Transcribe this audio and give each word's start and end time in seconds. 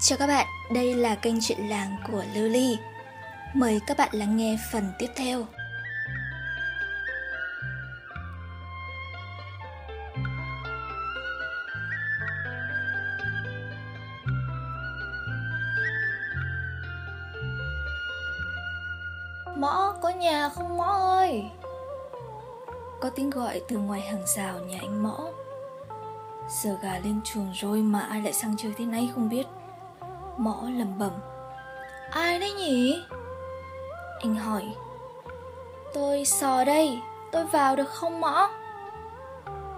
Chào 0.00 0.18
các 0.18 0.26
bạn, 0.26 0.46
đây 0.70 0.94
là 0.94 1.14
kênh 1.14 1.40
truyện 1.40 1.68
làng 1.68 1.96
của 2.12 2.24
Lily. 2.34 2.78
Mời 3.54 3.80
các 3.86 3.96
bạn 3.96 4.08
lắng 4.12 4.36
nghe 4.36 4.56
phần 4.72 4.92
tiếp 4.98 5.06
theo. 5.16 5.46
Mõ, 19.56 19.94
có 20.02 20.08
nhà 20.08 20.48
không 20.48 20.76
Mõ 20.76 21.18
ơi? 21.18 21.44
Có 23.00 23.10
tiếng 23.10 23.30
gọi 23.30 23.62
từ 23.68 23.78
ngoài 23.78 24.00
hàng 24.00 24.26
rào 24.36 24.58
nhà 24.58 24.78
anh 24.80 25.02
Mõ. 25.02 25.18
Giờ 26.62 26.76
gà 26.82 26.98
lên 26.98 27.20
chuồng 27.24 27.52
rồi 27.54 27.78
mà 27.78 28.00
ai 28.00 28.22
lại 28.22 28.32
sang 28.32 28.56
chơi 28.56 28.72
thế 28.76 28.84
này 28.84 29.10
không 29.14 29.28
biết. 29.28 29.46
Mõ 30.36 30.62
lầm 30.78 30.98
bẩm 30.98 31.12
Ai 32.10 32.38
đấy 32.38 32.52
nhỉ? 32.52 33.02
Anh 34.20 34.34
hỏi 34.34 34.64
Tôi 35.94 36.24
sò 36.24 36.64
đây, 36.64 36.98
tôi 37.32 37.44
vào 37.44 37.76
được 37.76 37.88
không 37.88 38.20
Mõ? 38.20 38.50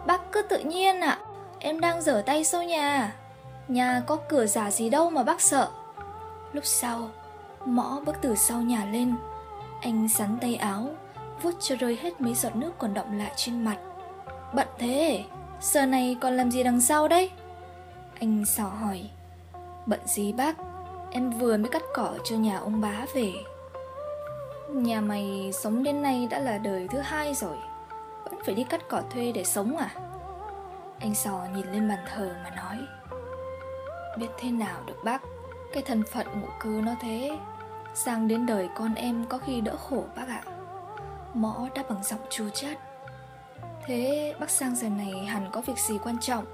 Bác 0.06 0.32
cứ 0.32 0.42
tự 0.42 0.58
nhiên 0.58 1.00
ạ, 1.00 1.10
à. 1.10 1.24
em 1.58 1.80
đang 1.80 2.02
rửa 2.02 2.22
tay 2.22 2.44
sau 2.44 2.62
nhà. 2.62 3.14
Nhà 3.68 4.02
có 4.06 4.16
cửa 4.28 4.46
giả 4.46 4.70
gì 4.70 4.90
đâu 4.90 5.10
mà 5.10 5.22
bác 5.22 5.40
sợ. 5.40 5.68
Lúc 6.52 6.64
sau, 6.64 7.08
Mõ 7.64 8.00
bước 8.06 8.16
từ 8.20 8.34
sau 8.34 8.62
nhà 8.62 8.84
lên. 8.84 9.14
Anh 9.80 10.08
sắn 10.08 10.38
tay 10.40 10.56
áo, 10.56 10.88
vuốt 11.42 11.52
cho 11.60 11.76
rơi 11.76 11.98
hết 12.02 12.20
mấy 12.20 12.34
giọt 12.34 12.56
nước 12.56 12.70
còn 12.78 12.94
đọng 12.94 13.18
lại 13.18 13.32
trên 13.36 13.64
mặt. 13.64 13.76
Bận 14.54 14.68
thế, 14.78 15.24
giờ 15.60 15.86
này 15.86 16.16
còn 16.20 16.36
làm 16.36 16.50
gì 16.50 16.62
đằng 16.62 16.80
sau 16.80 17.08
đấy? 17.08 17.30
Anh 18.20 18.44
sò 18.44 18.64
hỏi. 18.64 19.10
Bận 19.86 20.00
gì 20.04 20.32
bác? 20.32 20.56
Em 21.10 21.30
vừa 21.30 21.56
mới 21.56 21.68
cắt 21.68 21.82
cỏ 21.94 22.14
cho 22.24 22.36
nhà 22.36 22.58
ông 22.58 22.80
bá 22.80 23.06
về. 23.14 23.32
Nhà 24.70 25.00
mày 25.00 25.50
sống 25.52 25.82
đến 25.82 26.02
nay 26.02 26.28
đã 26.30 26.38
là 26.38 26.58
đời 26.58 26.88
thứ 26.90 26.98
hai 26.98 27.34
rồi. 27.34 27.56
Vẫn 28.24 28.34
phải 28.44 28.54
đi 28.54 28.64
cắt 28.64 28.80
cỏ 28.88 29.02
thuê 29.10 29.32
để 29.32 29.44
sống 29.44 29.76
à? 29.76 29.90
Anh 31.00 31.14
sò 31.14 31.46
nhìn 31.54 31.66
lên 31.72 31.88
bàn 31.88 31.98
thờ 32.08 32.36
mà 32.44 32.50
nói. 32.50 32.78
Biết 34.18 34.28
thế 34.38 34.50
nào 34.50 34.82
được 34.86 35.04
bác? 35.04 35.22
Cái 35.72 35.82
thân 35.82 36.02
phận 36.02 36.26
ngụ 36.40 36.48
cư 36.60 36.80
nó 36.84 36.92
thế. 37.00 37.38
Sang 37.94 38.28
đến 38.28 38.46
đời 38.46 38.68
con 38.74 38.94
em 38.94 39.24
có 39.28 39.38
khi 39.38 39.60
đỡ 39.60 39.76
khổ 39.76 40.04
bác 40.16 40.28
ạ. 40.28 40.42
Mõ 41.34 41.68
đã 41.74 41.82
bằng 41.88 42.04
giọng 42.04 42.20
chua 42.30 42.48
chát. 42.48 42.78
Thế 43.86 44.34
bác 44.40 44.50
sang 44.50 44.76
giờ 44.76 44.88
này 44.88 45.26
hẳn 45.26 45.50
có 45.52 45.60
việc 45.60 45.78
gì 45.78 45.98
quan 46.04 46.20
trọng? 46.20 46.44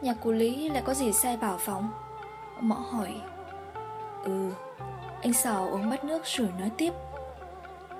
Nhà 0.00 0.14
cụ 0.14 0.32
Lý 0.32 0.68
lại 0.68 0.82
có 0.86 0.94
gì 0.94 1.12
sai 1.12 1.36
bảo 1.36 1.58
phóng 1.58 1.90
Mõ 2.60 2.76
hỏi. 2.76 3.20
Ừ 4.24 4.50
Anh 5.22 5.32
sò 5.32 5.66
uống 5.66 5.90
bát 5.90 6.04
nước 6.04 6.22
rồi 6.24 6.48
nói 6.58 6.70
tiếp. 6.78 6.92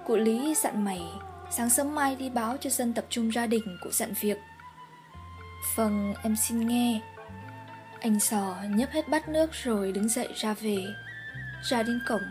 Cụ 0.07 0.17
Lý 0.17 0.55
dặn 0.55 0.85
mày, 0.85 1.03
Sáng 1.51 1.71
sớm 1.71 1.95
mai 1.95 2.17
đi 2.17 2.31
báo 2.31 2.57
cho 2.61 2.71
dân 2.71 2.93
tập 2.93 3.05
trung 3.09 3.33
gia 3.33 3.47
đình 3.47 3.79
Cụ 3.81 3.91
dặn 3.91 4.13
việc. 4.21 4.39
Vâng 5.75 6.15
em 6.23 6.37
xin 6.37 6.69
nghe. 6.69 7.01
Anh 8.01 8.21
sò 8.21 8.57
nhấp 8.71 8.91
hết 8.91 9.09
bát 9.09 9.29
nước 9.29 9.51
rồi 9.53 9.93
đứng 9.93 10.09
dậy 10.09 10.29
ra 10.35 10.55
về. 10.55 10.87
Ra 11.63 11.83
đến 11.83 12.01
cổng, 12.09 12.23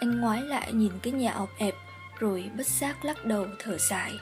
Anh 0.00 0.20
ngoái 0.20 0.42
lại 0.42 0.72
nhìn 0.72 0.92
cái 1.02 1.12
nhà 1.12 1.32
ọc 1.32 1.48
ẹp, 1.58 1.74
Rồi 2.18 2.50
bất 2.56 2.66
giác 2.66 3.04
lắc 3.04 3.24
đầu 3.24 3.46
thở 3.58 3.78
dài. 3.78 4.12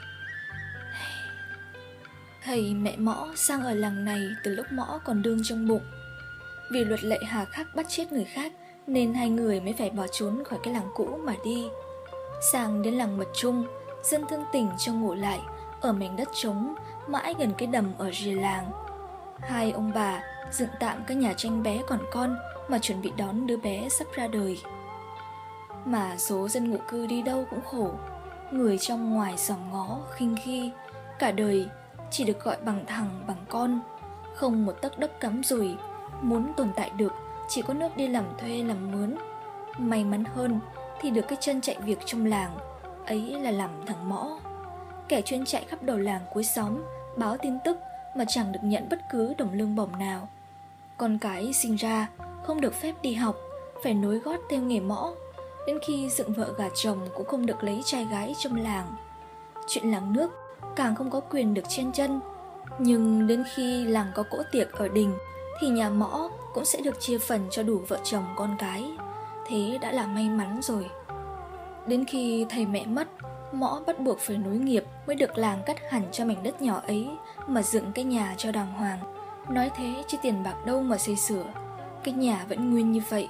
Thầy 2.43 2.73
mẹ 2.73 2.95
mõ 2.97 3.27
sang 3.35 3.63
ở 3.63 3.73
làng 3.73 4.05
này 4.05 4.21
từ 4.43 4.55
lúc 4.55 4.65
mõ 4.71 4.99
còn 5.05 5.21
đương 5.21 5.39
trong 5.43 5.67
bụng. 5.67 5.83
Vì 6.69 6.83
luật 6.85 7.03
lệ 7.03 7.19
hà 7.27 7.45
khắc 7.45 7.75
bắt 7.75 7.85
chết 7.89 8.11
người 8.11 8.25
khác, 8.25 8.51
Nên 8.87 9.13
hai 9.13 9.29
người 9.29 9.59
mới 9.59 9.73
phải 9.73 9.89
bỏ 9.89 10.07
trốn 10.07 10.43
khỏi 10.43 10.59
cái 10.63 10.73
làng 10.73 10.89
cũ 10.95 11.19
mà 11.23 11.35
đi. 11.43 11.67
Sang 12.51 12.81
đến 12.81 12.93
làng 12.93 13.17
mật 13.17 13.27
trung, 13.33 13.65
Dân 14.03 14.25
thương 14.29 14.43
tình 14.53 14.69
cho 14.77 14.93
ngủ 14.93 15.13
lại, 15.13 15.39
Ở 15.81 15.93
mảnh 15.93 16.15
đất 16.15 16.29
trống, 16.33 16.75
Mãi 17.07 17.33
gần 17.39 17.51
cái 17.57 17.67
đầm 17.67 17.91
ở 17.97 18.11
rìa 18.11 18.31
làng. 18.31 18.71
Hai 19.39 19.71
ông 19.71 19.91
bà 19.95 20.23
dựng 20.51 20.69
tạm 20.79 21.03
cái 21.07 21.17
nhà 21.17 21.33
tranh 21.37 21.63
bé 21.63 21.81
còn 21.87 21.99
con 22.11 22.35
Mà 22.67 22.79
chuẩn 22.79 23.01
bị 23.01 23.11
đón 23.17 23.47
đứa 23.47 23.57
bé 23.57 23.89
sắp 23.89 24.07
ra 24.13 24.27
đời. 24.27 24.59
Mà 25.85 26.17
số 26.17 26.47
dân 26.47 26.71
ngụ 26.71 26.77
cư 26.87 27.07
đi 27.07 27.21
đâu 27.21 27.45
cũng 27.49 27.61
khổ, 27.61 27.91
Người 28.51 28.77
trong 28.77 29.13
ngoài 29.13 29.33
dòng 29.37 29.71
ngó, 29.71 29.99
khinh 30.15 30.35
khi, 30.43 30.71
Cả 31.19 31.31
đời 31.31 31.67
chỉ 32.11 32.23
được 32.23 32.43
gọi 32.43 32.57
bằng 32.65 32.85
thằng, 32.87 33.23
bằng 33.27 33.45
con, 33.49 33.79
Không 34.35 34.65
một 34.65 34.73
tấc 34.81 34.99
đất 34.99 35.19
cắm 35.19 35.43
rủi 35.43 35.75
Muốn 36.21 36.53
tồn 36.53 36.71
tại 36.75 36.91
được, 36.97 37.13
Chỉ 37.47 37.61
có 37.61 37.73
nước 37.73 37.97
đi 37.97 38.07
làm 38.07 38.25
thuê, 38.37 38.63
làm 38.63 38.91
mướn, 38.91 39.15
May 39.77 40.03
mắn 40.03 40.23
hơn 40.25 40.59
thì 41.01 41.09
được 41.09 41.27
cái 41.27 41.37
chân 41.41 41.61
chạy 41.61 41.77
việc 41.79 41.99
trong 42.05 42.25
làng, 42.25 42.57
ấy 43.05 43.39
là 43.41 43.51
làm 43.51 43.69
thằng 43.85 44.09
mõ. 44.09 44.39
Kẻ 45.07 45.21
chuyên 45.21 45.45
chạy 45.45 45.65
khắp 45.67 45.83
đầu 45.83 45.97
làng 45.97 46.21
cuối 46.33 46.43
xóm, 46.43 46.77
báo 47.17 47.37
tin 47.37 47.57
tức 47.65 47.77
mà 48.15 48.25
chẳng 48.27 48.51
được 48.51 48.59
nhận 48.63 48.89
bất 48.89 48.99
cứ 49.11 49.33
đồng 49.37 49.53
lương 49.53 49.75
bổng 49.75 49.99
nào. 49.99 50.29
Con 50.97 51.17
cái 51.17 51.53
sinh 51.53 51.75
ra 51.75 52.07
không 52.43 52.61
được 52.61 52.73
phép 52.73 52.93
đi 53.01 53.13
học, 53.13 53.35
phải 53.83 53.93
nối 53.93 54.17
gót 54.17 54.37
theo 54.49 54.61
nghề 54.61 54.79
mõ, 54.79 55.11
đến 55.67 55.79
khi 55.87 56.09
dựng 56.09 56.33
vợ 56.33 56.53
gà 56.57 56.69
chồng 56.75 56.99
cũng 57.15 57.25
không 57.25 57.45
được 57.45 57.63
lấy 57.63 57.81
trai 57.85 58.05
gái 58.05 58.35
trong 58.37 58.55
làng. 58.55 58.95
Chuyện 59.67 59.91
làng 59.91 60.13
nước 60.13 60.31
càng 60.75 60.95
không 60.95 61.09
có 61.09 61.19
quyền 61.19 61.53
được 61.53 61.69
chen 61.69 61.91
chân, 61.91 62.19
nhưng 62.79 63.27
đến 63.27 63.43
khi 63.53 63.85
làng 63.85 64.11
có 64.15 64.23
cỗ 64.31 64.37
tiệc 64.51 64.71
ở 64.71 64.87
đình 64.87 65.13
thì 65.59 65.67
nhà 65.67 65.89
mõ 65.89 66.29
cũng 66.53 66.65
sẽ 66.65 66.81
được 66.81 66.99
chia 66.99 67.17
phần 67.17 67.47
cho 67.51 67.63
đủ 67.63 67.81
vợ 67.87 67.99
chồng 68.03 68.25
con 68.35 68.55
cái. 68.59 68.91
Thế 69.47 69.77
đã 69.81 69.91
là 69.91 70.07
may 70.07 70.29
mắn 70.29 70.59
rồi. 70.63 70.89
Đến 71.87 72.05
khi 72.05 72.45
thầy 72.49 72.65
mẹ 72.65 72.85
mất, 72.85 73.07
mõ 73.51 73.81
bắt 73.87 73.99
buộc 73.99 74.19
phải 74.19 74.37
nối 74.37 74.57
nghiệp 74.57 74.83
mới 75.07 75.15
được 75.15 75.37
làng 75.37 75.63
cắt 75.65 75.77
hẳn 75.89 76.03
cho 76.11 76.25
mảnh 76.25 76.43
đất 76.43 76.61
nhỏ 76.61 76.81
ấy 76.87 77.09
mà 77.47 77.61
dựng 77.61 77.91
cái 77.91 78.05
nhà 78.05 78.35
cho 78.37 78.51
đàng 78.51 78.73
hoàng. 78.73 78.99
Nói 79.49 79.71
thế 79.77 80.03
chứ 80.07 80.17
tiền 80.21 80.43
bạc 80.43 80.65
đâu 80.65 80.81
mà 80.81 80.97
xây 80.97 81.15
sửa. 81.15 81.45
Cái 82.03 82.13
nhà 82.13 82.45
vẫn 82.49 82.71
nguyên 82.71 82.91
như 82.91 83.01
vậy. 83.09 83.29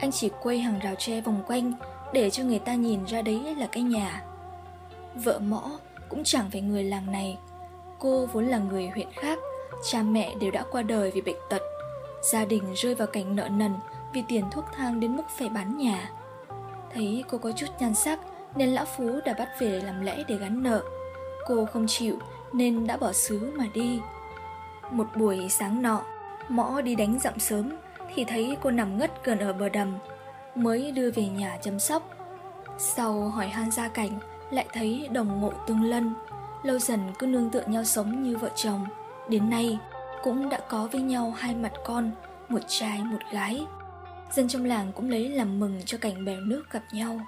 Anh 0.00 0.12
chỉ 0.12 0.30
quay 0.42 0.58
hàng 0.58 0.78
rào 0.78 0.94
tre 0.94 1.20
vòng 1.20 1.42
quanh 1.46 1.72
để 2.12 2.30
cho 2.30 2.44
người 2.44 2.58
ta 2.58 2.74
nhìn 2.74 3.04
ra 3.04 3.22
đấy 3.22 3.54
là 3.58 3.66
cái 3.72 3.82
nhà. 3.82 4.22
Vợ 5.14 5.38
mõ 5.38 5.70
cũng 6.08 6.24
chẳng 6.24 6.50
phải 6.52 6.60
người 6.60 6.84
làng 6.84 7.12
này. 7.12 7.38
Cô 7.98 8.26
vốn 8.32 8.46
là 8.46 8.58
người 8.58 8.88
huyện 8.88 9.08
khác 9.12 9.38
cha 9.82 10.02
mẹ 10.02 10.34
đều 10.34 10.50
đã 10.50 10.64
qua 10.70 10.82
đời 10.82 11.10
vì 11.14 11.20
bệnh 11.20 11.38
tật 11.48 11.62
gia 12.22 12.44
đình 12.44 12.62
rơi 12.74 12.94
vào 12.94 13.06
cảnh 13.06 13.36
nợ 13.36 13.48
nần 13.48 13.74
vì 14.12 14.22
tiền 14.28 14.44
thuốc 14.50 14.64
thang 14.72 15.00
đến 15.00 15.16
mức 15.16 15.22
phải 15.38 15.48
bán 15.48 15.76
nhà. 15.76 16.10
Thấy 16.94 17.24
cô 17.28 17.38
có 17.38 17.52
chút 17.52 17.66
nhan 17.78 17.94
sắc 17.94 18.20
nên 18.56 18.68
lão 18.68 18.84
Phú 18.84 19.20
đã 19.24 19.34
bắt 19.38 19.48
về 19.58 19.80
làm 19.84 20.00
lễ 20.00 20.24
để 20.28 20.36
gắn 20.36 20.62
nợ. 20.62 20.82
Cô 21.46 21.66
không 21.72 21.86
chịu 21.88 22.18
nên 22.52 22.86
đã 22.86 22.96
bỏ 22.96 23.12
xứ 23.12 23.52
mà 23.56 23.64
đi. 23.74 24.00
Một 24.90 25.06
buổi 25.16 25.48
sáng 25.48 25.82
nọ, 25.82 26.02
mõ 26.48 26.80
đi 26.80 26.94
đánh 26.94 27.18
dặm 27.18 27.38
sớm 27.38 27.72
thì 28.14 28.24
thấy 28.24 28.56
cô 28.60 28.70
nằm 28.70 28.98
ngất 28.98 29.24
gần 29.24 29.38
ở 29.38 29.52
bờ 29.52 29.68
đầm, 29.68 29.98
mới 30.54 30.92
đưa 30.92 31.10
về 31.10 31.26
nhà 31.26 31.58
chăm 31.62 31.78
sóc. 31.78 32.02
Sau 32.78 33.28
hỏi 33.28 33.48
han 33.48 33.70
gia 33.70 33.88
cảnh, 33.88 34.18
lại 34.50 34.66
thấy 34.72 35.08
đồng 35.12 35.40
ngộ 35.40 35.52
tương 35.66 35.82
lân, 35.82 36.14
lâu 36.62 36.78
dần 36.78 37.00
cứ 37.18 37.26
nương 37.26 37.50
tựa 37.50 37.62
nhau 37.66 37.84
sống 37.84 38.22
như 38.22 38.36
vợ 38.36 38.50
chồng. 38.54 38.86
Đến 39.28 39.50
nay, 39.50 39.78
cũng 40.22 40.48
đã 40.48 40.60
có 40.68 40.88
với 40.92 41.00
nhau 41.00 41.34
hai 41.38 41.54
mặt 41.54 41.72
con, 41.84 42.10
một 42.48 42.60
trai 42.68 43.02
một 43.02 43.18
gái 43.32 43.66
dân 44.32 44.48
trong 44.48 44.64
làng 44.64 44.92
cũng 44.92 45.10
lấy 45.10 45.28
làm 45.28 45.60
mừng 45.60 45.80
cho 45.86 45.98
cảnh 45.98 46.24
bèo 46.24 46.40
nước 46.40 46.64
gặp 46.70 46.82
nhau. 46.92 47.20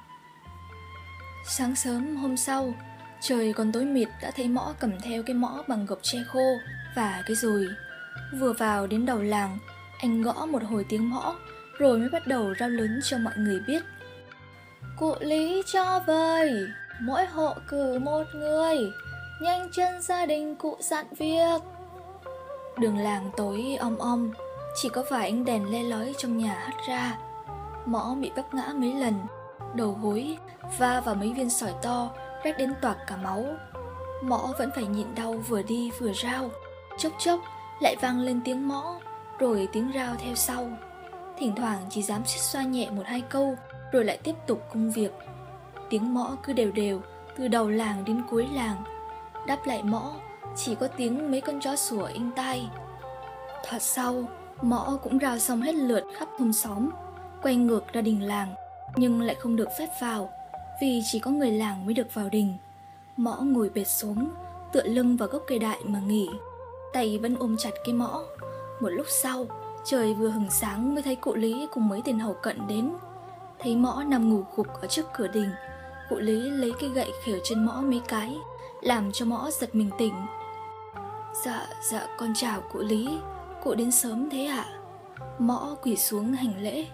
Sáng 1.46 1.76
sớm 1.76 2.16
hôm 2.16 2.36
sau, 2.36 2.74
trời 3.20 3.52
còn 3.52 3.72
tối 3.72 3.84
mịt 3.84 4.08
đã 4.22 4.30
thấy 4.36 4.48
mõ 4.48 4.74
cầm 4.80 5.00
theo 5.02 5.22
cái 5.22 5.34
mõ 5.34 5.62
bằng 5.68 5.86
gộc 5.86 5.98
tre 6.02 6.18
khô 6.28 6.58
và 6.96 7.22
cái 7.26 7.36
dùi. 7.36 7.66
Vừa 8.38 8.52
vào 8.52 8.86
đến 8.86 9.06
đầu 9.06 9.22
làng, 9.22 9.58
anh 9.98 10.22
gõ 10.22 10.46
một 10.46 10.62
hồi 10.62 10.84
tiếng 10.88 11.10
mõ, 11.10 11.34
rồi 11.78 11.98
mới 11.98 12.08
bắt 12.08 12.26
đầu 12.26 12.54
rao 12.60 12.68
lớn 12.68 13.00
cho 13.04 13.18
mọi 13.18 13.34
người 13.36 13.60
biết. 13.66 13.82
Cụ 14.98 15.14
Lý 15.20 15.62
cho 15.72 16.02
vời, 16.06 16.50
mỗi 17.00 17.26
hộ 17.26 17.54
cử 17.68 17.98
một 17.98 18.24
người, 18.34 18.78
nhanh 19.42 19.68
chân 19.72 20.02
gia 20.02 20.26
đình 20.26 20.56
cụ 20.56 20.76
dặn 20.80 21.06
việc. 21.18 21.60
Đường 22.78 22.98
làng 22.98 23.30
tối 23.36 23.76
om 23.80 23.98
om, 23.98 24.30
chỉ 24.74 24.88
có 24.88 25.04
vài 25.10 25.24
ánh 25.24 25.44
đèn 25.44 25.70
le 25.70 25.82
lói 25.82 26.14
trong 26.18 26.38
nhà 26.38 26.54
hắt 26.54 26.74
ra. 26.88 27.18
Mõ 27.86 28.14
bị 28.20 28.30
vấp 28.36 28.54
ngã 28.54 28.72
mấy 28.74 28.94
lần 28.94 29.14
Đầu 29.74 29.98
gối 30.02 30.36
va 30.78 31.00
vào 31.00 31.14
mấy 31.14 31.32
viên 31.32 31.50
sỏi 31.50 31.74
to 31.82 32.10
Rách 32.44 32.58
đến 32.58 32.72
toạc 32.80 32.96
cả 33.06 33.16
máu. 33.16 33.44
Mõ 34.22 34.52
vẫn 34.58 34.70
phải 34.74 34.84
nhịn 34.84 35.14
đau 35.14 35.32
vừa 35.32 35.62
đi 35.62 35.90
vừa 35.98 36.12
rao. 36.12 36.50
Chốc 36.98 37.12
chốc 37.18 37.40
lại 37.80 37.96
vang 38.00 38.20
lên 38.20 38.40
tiếng 38.44 38.68
mõ 38.68 38.98
Rồi 39.38 39.68
tiếng 39.72 39.92
rao 39.94 40.14
theo 40.18 40.34
sau. 40.34 40.70
Thỉnh 41.38 41.54
thoảng 41.56 41.78
chỉ 41.90 42.02
dám 42.02 42.24
xích 42.24 42.42
xoa 42.42 42.62
nhẹ 42.62 42.90
một 42.90 43.02
hai 43.06 43.20
câu 43.20 43.54
Rồi 43.92 44.04
lại 44.04 44.18
tiếp 44.22 44.34
tục 44.46 44.62
công 44.72 44.90
việc. 44.90 45.12
Tiếng 45.90 46.14
mõ 46.14 46.36
cứ 46.42 46.52
đều 46.52 46.72
đều 46.72 47.00
Từ 47.36 47.48
đầu 47.48 47.68
làng 47.68 48.04
đến 48.04 48.22
cuối 48.30 48.48
làng. 48.52 48.76
Đáp 49.46 49.66
lại 49.66 49.82
mõ 49.82 50.12
chỉ 50.56 50.74
có 50.74 50.88
tiếng 50.88 51.30
mấy 51.30 51.40
con 51.40 51.60
chó 51.60 51.76
sủa 51.76 52.04
in 52.04 52.30
tai 52.36 52.68
Thoạt 53.68 53.82
sau 53.82 54.24
Mõ 54.62 54.98
cũng 55.02 55.18
rào 55.18 55.38
xong 55.38 55.62
hết 55.62 55.74
lượt 55.74 56.04
khắp 56.14 56.28
thôn 56.38 56.52
xóm, 56.52 56.90
quay 57.42 57.56
ngược 57.56 57.92
ra 57.92 58.00
đình 58.00 58.22
làng, 58.22 58.54
nhưng 58.96 59.20
lại 59.22 59.34
không 59.34 59.56
được 59.56 59.68
phép 59.78 59.88
vào, 60.00 60.30
vì 60.80 61.02
chỉ 61.04 61.18
có 61.18 61.30
người 61.30 61.50
làng 61.50 61.84
mới 61.84 61.94
được 61.94 62.14
vào 62.14 62.28
đình. 62.28 62.56
Mõ 63.16 63.38
ngồi 63.42 63.70
bệt 63.74 63.84
xuống, 63.84 64.30
tựa 64.72 64.82
lưng 64.82 65.16
vào 65.16 65.28
gốc 65.28 65.42
cây 65.46 65.58
đại 65.58 65.78
mà 65.84 66.00
nghỉ, 66.00 66.28
tay 66.92 67.18
vẫn 67.18 67.36
ôm 67.38 67.56
chặt 67.56 67.70
cái 67.84 67.94
mõ. 67.94 68.22
Một 68.80 68.88
lúc 68.88 69.06
sau, 69.08 69.46
trời 69.84 70.14
vừa 70.14 70.28
hừng 70.28 70.50
sáng 70.50 70.94
mới 70.94 71.02
thấy 71.02 71.16
cụ 71.16 71.34
Lý 71.34 71.66
cùng 71.72 71.88
mấy 71.88 72.02
tên 72.04 72.18
hầu 72.18 72.34
cận 72.34 72.66
đến. 72.66 72.92
Thấy 73.58 73.76
mõ 73.76 74.02
nằm 74.06 74.30
ngủ 74.30 74.44
gục 74.56 74.66
ở 74.80 74.86
trước 74.86 75.06
cửa 75.12 75.28
đình, 75.28 75.50
cụ 76.08 76.16
Lý 76.18 76.50
lấy 76.50 76.72
cây 76.80 76.90
gậy 76.90 77.12
khều 77.24 77.38
trên 77.44 77.64
mõ 77.66 77.80
mấy 77.80 78.00
cái, 78.08 78.36
làm 78.80 79.12
cho 79.12 79.24
mõ 79.24 79.50
giật 79.50 79.74
mình 79.74 79.90
tỉnh. 79.98 80.14
Dạ, 81.32 81.66
dạ 81.82 82.06
con 82.18 82.32
chào 82.34 82.60
cụ 82.72 82.78
Lý, 82.78 83.08
cụ 83.62 83.74
đến 83.74 83.90
sớm 83.90 84.30
thế 84.30 84.44
ạ? 84.44 84.64
À? 84.66 84.78
Mõ 85.38 85.76
quỳ 85.82 85.96
xuống 85.96 86.32
hành 86.32 86.62
lễ. 86.62 86.86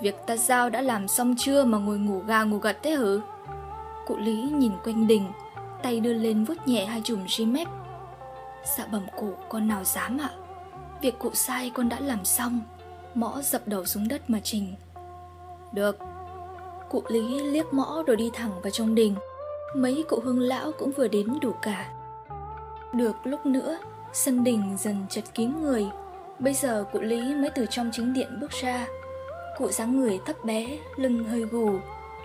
Việc 0.00 0.14
ta 0.26 0.36
giao 0.36 0.70
đã 0.70 0.80
làm 0.80 1.08
xong 1.08 1.34
chưa 1.38 1.64
mà 1.64 1.78
ngồi 1.78 1.98
ngủ 1.98 2.22
gà 2.26 2.42
ngủ 2.42 2.58
gật 2.58 2.78
thế 2.82 2.90
hử? 2.90 3.20
Cụ 4.06 4.16
Lý 4.16 4.36
nhìn 4.36 4.72
quanh 4.84 5.06
đình, 5.06 5.32
tay 5.82 6.00
đưa 6.00 6.12
lên 6.12 6.44
vuốt 6.44 6.54
nhẹ 6.66 6.84
hai 6.84 7.00
chùm 7.04 7.26
ri 7.28 7.46
mép. 7.46 7.68
Dạ 8.76 8.86
bẩm 8.92 9.06
cụ, 9.16 9.34
con 9.48 9.68
nào 9.68 9.84
dám 9.84 10.18
ạ? 10.18 10.30
Việc 11.00 11.18
cụ 11.18 11.30
sai 11.34 11.70
con 11.70 11.88
đã 11.88 12.00
làm 12.00 12.24
xong. 12.24 12.60
Mõ 13.14 13.42
dập 13.42 13.62
đầu 13.66 13.84
xuống 13.84 14.08
đất 14.08 14.30
mà 14.30 14.40
trình. 14.44 14.74
Được. 15.72 15.98
Cụ 16.88 17.02
Lý 17.08 17.40
liếc 17.40 17.72
mõ 17.72 18.02
rồi 18.06 18.16
đi 18.16 18.30
thẳng 18.34 18.50
vào 18.62 18.70
trong 18.70 18.94
đình. 18.94 19.14
Mấy 19.76 20.04
cụ 20.08 20.20
hương 20.24 20.40
lão 20.40 20.72
cũng 20.78 20.92
vừa 20.92 21.08
đến 21.08 21.38
đủ 21.40 21.52
cả. 21.62 21.90
Được 22.94 23.26
lúc 23.26 23.46
nữa, 23.46 23.78
sân 24.12 24.44
đình 24.44 24.76
dần 24.78 25.06
chật 25.08 25.24
kín 25.34 25.52
người. 25.62 25.86
Bây 26.38 26.54
giờ 26.54 26.84
cụ 26.92 27.00
Lý 27.00 27.34
mới 27.34 27.50
từ 27.50 27.66
trong 27.70 27.90
chính 27.92 28.12
điện 28.12 28.38
bước 28.40 28.50
ra. 28.50 28.86
Cụ 29.58 29.68
dáng 29.68 30.00
người 30.00 30.20
thấp 30.26 30.36
bé, 30.44 30.78
lưng 30.96 31.24
hơi 31.24 31.40
gù, 31.40 31.70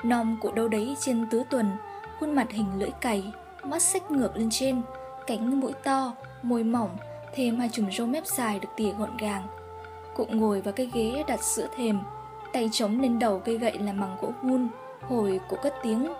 nom 0.03 0.37
cụ 0.41 0.51
đâu 0.51 0.67
đấy 0.67 0.95
trên 0.99 1.27
tứ 1.29 1.43
tuần, 1.49 1.71
khuôn 2.19 2.35
mặt 2.35 2.51
hình 2.51 2.67
lưỡi 2.77 2.89
cày, 3.01 3.23
mắt 3.63 3.81
xích 3.81 4.11
ngược 4.11 4.37
lên 4.37 4.49
trên, 4.51 4.81
cánh 5.27 5.59
mũi 5.59 5.73
to, 5.83 6.13
môi 6.41 6.63
mỏng, 6.63 6.97
thêm 7.33 7.59
hai 7.59 7.69
chùm 7.71 7.89
râu 7.91 8.07
mép 8.07 8.27
dài 8.27 8.59
được 8.59 8.69
tỉa 8.75 8.91
gọn 8.91 9.17
gàng. 9.17 9.47
Cụ 10.15 10.25
ngồi 10.29 10.61
vào 10.61 10.73
cái 10.73 10.89
ghế 10.93 11.23
đặt 11.27 11.43
giữa 11.43 11.67
thềm, 11.75 11.99
tay 12.53 12.69
chống 12.71 13.01
lên 13.01 13.19
đầu 13.19 13.39
cây 13.39 13.57
gậy 13.57 13.77
làm 13.77 13.99
bằng 13.99 14.17
gỗ 14.21 14.31
vun, 14.41 14.67
hồi 15.01 15.39
cụ 15.49 15.57
cất 15.63 15.73
tiếng. 15.83 16.13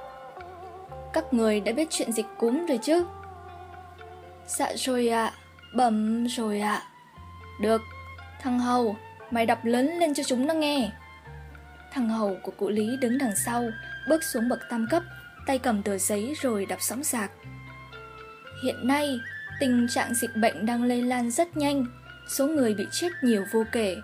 Các 1.13 1.33
người 1.33 1.61
đã 1.61 1.71
biết 1.71 1.87
chuyện 1.89 2.11
dịch 2.11 2.27
cúm 2.37 2.65
rồi 2.65 2.77
chứ? 2.77 3.05
Dạ 4.57 4.73
rồi 4.75 5.07
ạ, 5.07 5.25
à, 5.25 5.33
bẩm 5.73 6.27
rồi 6.27 6.59
ạ. 6.59 6.73
À. 6.73 6.87
Được, 7.61 7.81
thằng 8.41 8.59
Hầu, 8.59 8.95
mày 9.31 9.45
đọc 9.45 9.65
lớn 9.65 9.87
lên 9.99 10.13
cho 10.13 10.23
chúng 10.23 10.47
nó 10.47 10.53
nghe. 10.53 10.91
Thằng 11.91 12.09
Hầu 12.09 12.37
của 12.43 12.51
cụ 12.57 12.69
Lý 12.69 12.97
đứng 12.97 13.17
đằng 13.17 13.35
sau, 13.45 13.63
bước 14.09 14.23
xuống 14.23 14.49
bậc 14.49 14.59
tam 14.69 14.87
cấp, 14.89 15.03
tay 15.47 15.57
cầm 15.57 15.83
tờ 15.83 15.97
giấy 15.97 16.33
rồi 16.41 16.65
đọc 16.65 16.79
sóng 16.81 17.03
sạc. 17.03 17.31
Hiện 18.63 18.87
nay, 18.87 19.19
tình 19.59 19.87
trạng 19.89 20.13
dịch 20.13 20.35
bệnh 20.35 20.65
đang 20.65 20.83
lây 20.83 21.01
lan 21.01 21.31
rất 21.31 21.57
nhanh, 21.57 21.85
số 22.37 22.47
người 22.47 22.73
bị 22.73 22.87
chết 22.91 23.09
nhiều 23.23 23.45
vô 23.51 23.63
kể. 23.71 23.97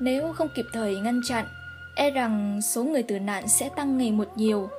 Nếu 0.00 0.32
không 0.32 0.48
kịp 0.56 0.66
thời 0.72 0.96
ngăn 0.96 1.20
chặn, 1.28 1.46
e 1.96 2.10
rằng 2.10 2.60
số 2.62 2.84
người 2.84 3.02
tử 3.02 3.18
nạn 3.18 3.48
sẽ 3.48 3.70
tăng 3.76 3.98
ngày 3.98 4.12
một 4.12 4.28
nhiều. 4.36 4.70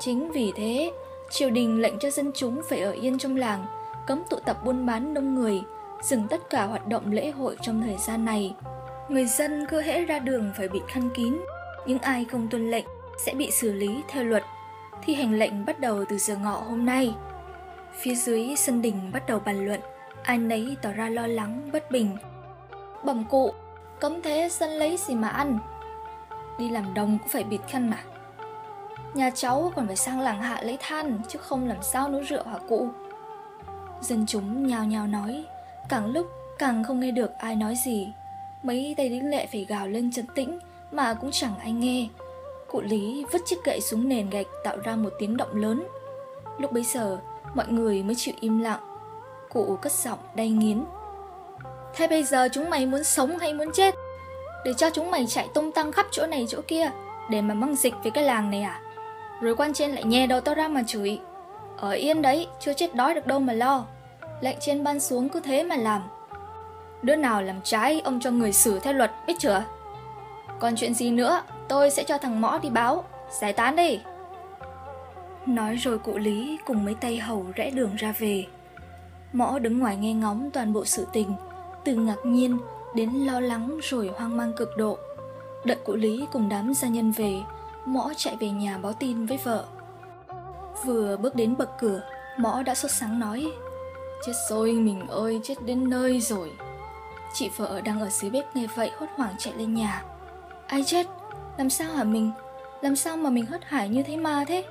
Chính 0.00 0.32
vì 0.32 0.52
thế, 0.56 0.92
triều 1.30 1.50
đình 1.50 1.80
lệnh 1.80 1.98
cho 1.98 2.10
dân 2.10 2.30
chúng 2.34 2.62
phải 2.70 2.80
ở 2.80 2.92
yên 2.92 3.18
trong 3.18 3.36
làng, 3.36 3.66
cấm 4.06 4.22
tụ 4.30 4.36
tập 4.44 4.64
buôn 4.64 4.86
bán 4.86 5.14
đông 5.14 5.34
người, 5.34 5.62
dừng 6.02 6.28
tất 6.28 6.50
cả 6.50 6.64
hoạt 6.64 6.86
động 6.86 7.12
lễ 7.12 7.30
hội 7.30 7.56
trong 7.62 7.82
thời 7.82 7.96
gian 7.96 8.24
này. 8.24 8.54
Người 9.08 9.26
dân 9.26 9.66
cứ 9.68 9.80
hễ 9.80 10.04
ra 10.04 10.18
đường 10.18 10.52
phải 10.56 10.68
bị 10.68 10.80
khăn 10.88 11.10
kín, 11.14 11.40
những 11.86 11.98
ai 11.98 12.24
không 12.24 12.48
tuân 12.48 12.70
lệnh 12.70 12.84
sẽ 13.18 13.34
bị 13.34 13.50
xử 13.50 13.72
lý 13.72 14.02
theo 14.08 14.24
luật. 14.24 14.42
Thi 15.02 15.14
hành 15.14 15.34
lệnh 15.34 15.64
bắt 15.64 15.80
đầu 15.80 16.04
từ 16.08 16.18
giờ 16.18 16.36
ngọ 16.36 16.62
hôm 16.68 16.86
nay. 16.86 17.14
Phía 17.92 18.14
dưới 18.14 18.54
sân 18.56 18.82
đình 18.82 19.10
bắt 19.12 19.26
đầu 19.26 19.40
bàn 19.44 19.66
luận, 19.66 19.80
ai 20.22 20.38
nấy 20.38 20.76
tỏ 20.82 20.92
ra 20.92 21.08
lo 21.08 21.26
lắng, 21.26 21.70
bất 21.72 21.90
bình. 21.90 22.16
Bẩm 23.04 23.24
cụ, 23.30 23.52
cấm 24.00 24.22
thế 24.22 24.48
dân 24.52 24.70
lấy 24.70 24.96
gì 24.96 25.14
mà 25.14 25.28
ăn? 25.28 25.58
Đi 26.58 26.70
làm 26.70 26.94
đồng 26.94 27.18
cũng 27.18 27.28
phải 27.28 27.44
bịt 27.44 27.60
khăn 27.68 27.90
mà. 27.90 27.98
Nhà 29.14 29.30
cháu 29.30 29.72
còn 29.76 29.86
phải 29.86 29.96
sang 29.96 30.20
làng 30.20 30.42
hạ 30.42 30.60
lấy 30.62 30.78
than, 30.80 31.18
chứ 31.28 31.38
không 31.38 31.68
làm 31.68 31.82
sao 31.82 32.08
nấu 32.08 32.20
rượu 32.20 32.42
hả 32.44 32.58
cụ? 32.68 32.88
Dân 34.04 34.26
chúng 34.26 34.66
nhào 34.66 34.84
nhào 34.84 35.06
nói, 35.06 35.44
càng 35.88 36.06
lúc 36.06 36.26
càng 36.58 36.84
không 36.84 37.00
nghe 37.00 37.10
được 37.10 37.30
ai 37.38 37.56
nói 37.56 37.74
gì. 37.84 38.12
Mấy 38.62 38.94
tay 38.96 39.08
lính 39.08 39.30
lệ 39.30 39.46
phải 39.52 39.64
gào 39.68 39.88
lên 39.88 40.12
trấn 40.12 40.26
tĩnh, 40.34 40.58
mà 40.92 41.14
cũng 41.14 41.30
chẳng 41.30 41.58
ai 41.58 41.72
nghe. 41.72 42.08
Cụ 42.68 42.80
Lý 42.80 43.24
vứt 43.32 43.42
chiếc 43.46 43.64
gậy 43.64 43.80
xuống 43.80 44.08
nền 44.08 44.30
gạch 44.30 44.46
tạo 44.64 44.76
ra 44.84 44.96
một 44.96 45.10
tiếng 45.18 45.36
động 45.36 45.56
lớn. 45.56 45.84
Lúc 46.58 46.72
bấy 46.72 46.82
giờ, 46.82 47.18
mọi 47.54 47.66
người 47.68 48.02
mới 48.02 48.14
chịu 48.14 48.34
im 48.40 48.58
lặng. 48.58 48.80
Cụ 49.48 49.78
cất 49.82 49.92
giọng 49.92 50.18
đay 50.34 50.48
nghiến. 50.48 50.84
Thế 51.94 52.08
bây 52.08 52.24
giờ 52.24 52.48
chúng 52.52 52.70
mày 52.70 52.86
muốn 52.86 53.04
sống 53.04 53.38
hay 53.38 53.54
muốn 53.54 53.72
chết? 53.72 53.94
Để 54.64 54.74
cho 54.74 54.90
chúng 54.90 55.10
mày 55.10 55.26
chạy 55.26 55.48
tung 55.54 55.72
tăng 55.72 55.92
khắp 55.92 56.06
chỗ 56.10 56.26
này 56.26 56.46
chỗ 56.48 56.60
kia 56.68 56.90
để 57.30 57.40
mà 57.40 57.54
mang 57.54 57.76
dịch 57.76 57.94
về 58.04 58.10
cái 58.10 58.24
làng 58.24 58.50
này 58.50 58.62
à? 58.62 58.80
Rồi 59.40 59.56
quan 59.56 59.72
trên 59.72 59.90
lại 59.90 60.04
nhè 60.04 60.26
đầu 60.26 60.40
tao 60.40 60.54
ra 60.54 60.68
mà 60.68 60.82
chửi. 60.86 61.20
Ở 61.76 61.90
yên 61.90 62.22
đấy, 62.22 62.46
chưa 62.60 62.72
chết 62.72 62.94
đói 62.94 63.14
được 63.14 63.26
đâu 63.26 63.40
mà 63.40 63.52
lo. 63.52 63.86
Lệnh 64.44 64.56
trên 64.60 64.84
ban 64.84 65.00
xuống 65.00 65.28
cứ 65.28 65.40
thế 65.40 65.64
mà 65.64 65.76
làm. 65.76 66.02
Đứa 67.02 67.16
nào 67.16 67.42
làm 67.42 67.60
trái 67.64 68.00
ông 68.00 68.20
cho 68.20 68.30
người 68.30 68.52
xử 68.52 68.78
theo 68.78 68.92
luật 68.92 69.10
biết 69.26 69.34
chưa? 69.38 69.64
Còn 70.60 70.76
chuyện 70.76 70.94
gì 70.94 71.10
nữa, 71.10 71.42
tôi 71.68 71.90
sẽ 71.90 72.04
cho 72.04 72.18
thằng 72.18 72.40
Mõ 72.40 72.58
đi 72.58 72.70
báo, 72.70 73.04
giải 73.40 73.52
tán 73.52 73.76
đi. 73.76 74.00
Nói 75.46 75.76
rồi 75.76 75.98
cụ 75.98 76.18
Lý 76.18 76.58
cùng 76.66 76.84
mấy 76.84 76.94
tay 76.94 77.18
hầu 77.18 77.46
rẽ 77.54 77.70
đường 77.70 77.96
ra 77.96 78.14
về. 78.18 78.46
Mõ 79.32 79.58
đứng 79.58 79.78
ngoài 79.78 79.96
nghe 79.96 80.12
ngóng 80.12 80.50
toàn 80.50 80.72
bộ 80.72 80.84
sự 80.84 81.06
tình, 81.12 81.34
từ 81.84 81.94
ngạc 81.94 82.18
nhiên 82.24 82.58
đến 82.94 83.10
lo 83.10 83.40
lắng 83.40 83.78
rồi 83.82 84.10
hoang 84.16 84.36
mang 84.36 84.52
cực 84.56 84.68
độ. 84.76 84.98
Đợi 85.64 85.78
cụ 85.84 85.94
Lý 85.94 86.26
cùng 86.32 86.48
đám 86.48 86.74
gia 86.74 86.88
nhân 86.88 87.12
về, 87.12 87.40
Mõ 87.84 88.12
chạy 88.16 88.36
về 88.40 88.48
nhà 88.48 88.78
báo 88.78 88.92
tin 88.92 89.26
với 89.26 89.38
vợ. 89.44 89.64
Vừa 90.84 91.16
bước 91.16 91.34
đến 91.34 91.56
bậc 91.56 91.70
cửa, 91.78 92.02
Mõ 92.38 92.62
đã 92.62 92.74
sốt 92.74 92.90
sáng 92.90 93.18
nói 93.18 93.52
Chết 94.26 94.32
rồi 94.48 94.72
mình 94.72 95.06
ơi, 95.08 95.40
chết 95.42 95.54
đến 95.64 95.90
nơi 95.90 96.20
rồi. 96.20 96.52
Chị 97.32 97.50
vợ 97.56 97.80
đang 97.80 98.00
ở 98.00 98.08
dưới 98.08 98.30
bếp 98.30 98.56
nghe 98.56 98.66
vậy 98.74 98.90
hốt 98.98 99.06
hoảng 99.16 99.34
chạy 99.38 99.54
lên 99.54 99.74
nhà. 99.74 100.02
Ai 100.66 100.84
chết? 100.84 101.06
Làm 101.58 101.70
sao 101.70 101.92
hả 101.92 102.04
mình? 102.04 102.30
Làm 102.80 102.96
sao 102.96 103.16
mà 103.16 103.30
mình 103.30 103.46
hất 103.46 103.64
hải 103.64 103.88
như 103.88 104.02
thế 104.02 104.16
mà 104.16 104.44
thế? 104.48 104.64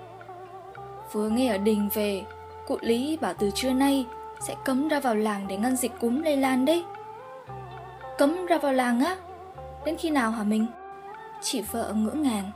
Vừa 1.11 1.29
nghe 1.29 1.47
ở 1.47 1.57
đình 1.57 1.89
về, 1.93 2.23
cụ 2.67 2.77
Lý 2.81 3.17
bảo 3.21 3.33
từ 3.33 3.51
trưa 3.55 3.73
nay 3.73 4.05
sẽ 4.47 4.55
cấm 4.65 4.87
ra 4.87 4.99
vào 4.99 5.15
làng 5.15 5.47
để 5.47 5.57
ngăn 5.57 5.75
dịch 5.75 5.91
cúm 5.99 6.21
lây 6.21 6.37
lan 6.37 6.65
đấy. 6.65 6.83
Cấm 8.17 8.45
ra 8.45 8.57
vào 8.57 8.73
làng 8.73 9.05
á? 9.05 9.17
Đến 9.85 9.97
khi 9.97 10.09
nào 10.09 10.31
hả 10.31 10.43
mình? 10.43 10.65
Chị 11.41 11.61
vợ 11.61 11.93
ngỡ 11.95 12.11
ngàng. 12.11 12.51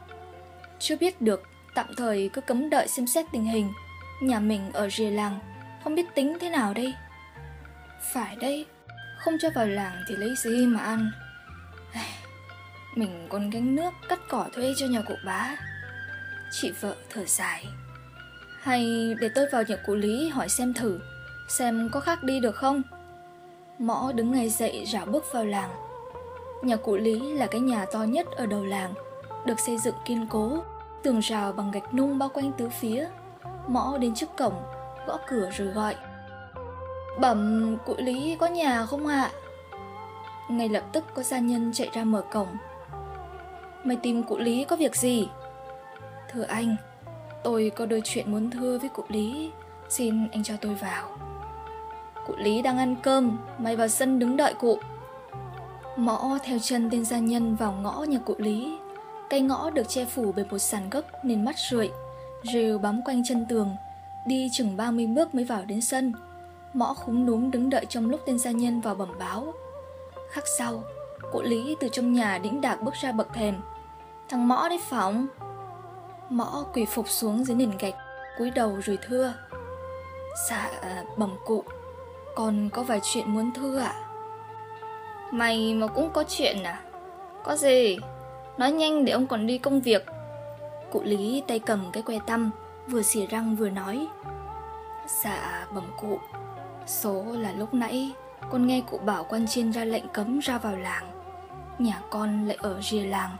Chưa 0.79 0.95
biết 0.95 1.21
được, 1.21 1.43
tạm 1.75 1.87
thời 1.97 2.29
cứ 2.33 2.41
cấm 2.41 2.69
đợi 2.69 2.87
xem 2.87 3.07
xét 3.07 3.25
tình 3.31 3.45
hình. 3.45 3.73
Nhà 4.21 4.39
mình 4.39 4.71
ở 4.73 4.89
rìa 4.89 5.09
làng, 5.09 5.39
không 5.83 5.95
biết 5.95 6.15
tính 6.15 6.37
thế 6.41 6.49
nào 6.49 6.73
đây. 6.73 6.93
Phải 8.13 8.35
đây, 8.35 8.65
không 9.17 9.33
cho 9.41 9.49
vào 9.55 9.67
làng 9.67 10.03
thì 10.07 10.15
lấy 10.15 10.35
gì 10.35 10.65
mà 10.65 10.79
ăn. 10.79 11.11
Mình 12.95 13.27
còn 13.29 13.49
gánh 13.49 13.75
nước 13.75 13.93
cắt 14.09 14.19
cỏ 14.29 14.45
thuê 14.53 14.73
cho 14.77 14.85
nhà 14.85 15.01
cụ 15.01 15.13
bá. 15.25 15.55
Chị 16.51 16.71
vợ 16.81 16.95
thở 17.09 17.25
dài. 17.25 17.65
Hay 18.61 19.13
để 19.21 19.29
tôi 19.35 19.47
vào 19.51 19.63
nhà 19.63 19.75
cụ 19.85 19.95
Lý 19.95 20.29
hỏi 20.29 20.49
xem 20.49 20.73
thử 20.73 20.99
Xem 21.47 21.89
có 21.91 21.99
khác 21.99 22.23
đi 22.23 22.39
được 22.39 22.55
không? 22.55 22.81
Mõ 23.79 24.11
đứng 24.11 24.31
ngay 24.31 24.49
dậy 24.49 24.85
rảo 24.93 25.05
bước 25.05 25.25
vào 25.31 25.45
làng. 25.45 25.69
Nhà 26.63 26.75
cụ 26.75 26.95
Lý 26.95 27.33
là 27.33 27.47
cái 27.47 27.61
nhà 27.61 27.85
to 27.93 28.03
nhất 28.03 28.27
ở 28.37 28.45
đầu 28.45 28.65
làng 28.65 28.93
Được 29.45 29.59
xây 29.59 29.77
dựng 29.77 29.95
kiên 30.05 30.27
cố 30.29 30.63
Tường 31.03 31.19
rào 31.19 31.51
bằng 31.51 31.71
gạch 31.71 31.93
nung 31.93 32.17
bao 32.17 32.29
quanh 32.29 32.51
tứ 32.57 32.69
phía. 32.69 33.07
Mõ 33.67 33.97
đến 33.97 34.15
trước 34.15 34.37
cổng 34.37 34.63
Gõ 35.07 35.17
cửa 35.27 35.49
rồi 35.53 35.67
gọi 35.67 35.95
Bẩm 37.19 37.77
cụ 37.85 37.95
Lý 37.97 38.37
có 38.39 38.47
nhà 38.47 38.85
không 38.85 39.07
ạ? 39.07 39.31
Ngay 40.49 40.69
lập 40.69 40.83
tức 40.93 41.03
có 41.15 41.23
gia 41.23 41.39
nhân 41.39 41.71
chạy 41.73 41.89
ra 41.93 42.03
mở 42.03 42.21
cổng 42.31 42.47
Mày 43.83 43.97
tìm 44.03 44.23
cụ 44.23 44.37
Lý 44.37 44.63
có 44.63 44.75
việc 44.75 44.95
gì? 44.95 45.29
Thưa 46.31 46.43
anh, 46.43 46.75
tôi 47.43 47.71
có 47.75 47.85
đôi 47.85 48.01
chuyện 48.03 48.31
muốn 48.31 48.49
thưa 48.51 48.77
với 48.77 48.89
cụ 48.89 49.03
Lý, 49.07 49.51
xin 49.89 50.27
anh 50.31 50.43
cho 50.43 50.53
tôi 50.61 50.75
vào. 50.75 51.17
Cụ 52.27 52.33
Lý 52.37 52.61
đang 52.61 52.77
ăn 52.77 52.95
cơm, 53.03 53.37
mày 53.57 53.75
vào 53.75 53.87
sân 53.87 54.19
đứng 54.19 54.37
đợi 54.37 54.53
cụ. 54.53 54.79
Mõ 55.97 56.37
theo 56.43 56.59
chân 56.59 56.89
tên 56.91 57.05
gia 57.05 57.19
nhân 57.19 57.55
vào 57.55 57.71
ngõ 57.71 58.03
nhà 58.07 58.19
cụ 58.25 58.35
Lý. 58.37 58.77
Cây 59.29 59.41
ngõ 59.41 59.69
được 59.69 59.89
che 59.89 60.05
phủ 60.05 60.31
bởi 60.35 60.45
một 60.51 60.57
sàn 60.57 60.89
gốc 60.89 61.05
nên 61.23 61.45
mắt 61.45 61.55
rượi, 61.69 61.89
rìu 62.43 62.79
bám 62.79 63.01
quanh 63.05 63.23
chân 63.25 63.45
tường, 63.49 63.75
đi 64.27 64.49
chừng 64.51 64.77
30 64.77 65.07
bước 65.07 65.35
mới 65.35 65.45
vào 65.45 65.65
đến 65.65 65.81
sân. 65.81 66.13
Mõ 66.73 66.93
khúng 66.93 67.25
núm 67.25 67.51
đứng 67.51 67.69
đợi 67.69 67.85
trong 67.85 68.09
lúc 68.09 68.19
tên 68.25 68.39
gia 68.39 68.51
nhân 68.51 68.81
vào 68.81 68.95
bẩm 68.95 69.09
báo. 69.19 69.53
Khắc 70.31 70.43
sau, 70.57 70.83
Cụ 71.31 71.41
Lý 71.41 71.75
từ 71.79 71.89
trong 71.91 72.13
nhà 72.13 72.37
đĩnh 72.37 72.61
đạc 72.61 72.81
bước 72.81 72.93
ra 72.93 73.11
bậc 73.11 73.33
thềm. 73.33 73.55
Thằng 74.29 74.47
Mõ 74.47 74.69
đấy 74.69 74.79
phỏng. 74.89 75.27
Mõ 76.29 76.65
quỳ 76.73 76.85
phục 76.85 77.09
xuống 77.09 77.43
dưới 77.43 77.57
nền 77.57 77.71
gạch 77.79 77.95
cúi 78.37 78.51
đầu 78.51 78.77
rồi 78.83 78.97
thưa. 79.01 79.33
Dạ 80.49 80.71
bẩm 81.17 81.35
cụ 81.45 81.63
Con 82.35 82.69
có 82.69 82.83
vài 82.83 82.99
chuyện 83.03 83.29
muốn 83.29 83.51
thưa 83.53 83.79
ạ. 83.79 83.95
Mày 85.31 85.73
mà 85.73 85.87
cũng 85.87 86.09
có 86.13 86.23
chuyện 86.27 86.63
à? 86.63 86.81
Có 87.43 87.55
gì? 87.55 87.97
Nói 88.57 88.71
nhanh 88.71 89.05
để 89.05 89.13
ông 89.13 89.27
còn 89.27 89.47
đi 89.47 89.57
công 89.57 89.81
việc. 89.81 90.05
Cụ 90.91 91.01
Lý 91.03 91.43
tay 91.47 91.59
cầm 91.59 91.85
cái 91.91 92.03
que 92.03 92.19
tăm 92.27 92.51
Vừa 92.87 93.01
xỉa 93.01 93.25
răng 93.25 93.55
vừa 93.55 93.69
nói. 93.69 94.07
Dạ 95.23 95.67
bẩm 95.73 95.83
cụ. 95.97 96.19
Số 96.85 97.23
là 97.23 97.51
lúc 97.51 97.73
nãy, 97.73 98.11
Con 98.51 98.67
nghe 98.67 98.81
cụ 98.81 98.97
bảo 98.97 99.25
quan 99.29 99.47
chiên 99.47 99.71
ra 99.71 99.85
lệnh 99.85 100.07
cấm 100.07 100.39
ra 100.39 100.57
vào 100.57 100.75
làng. 100.75 101.05
Nhà 101.79 102.01
con 102.09 102.47
lại 102.47 102.57
ở 102.59 102.81
rìa 102.81 103.03
làng. 103.03 103.37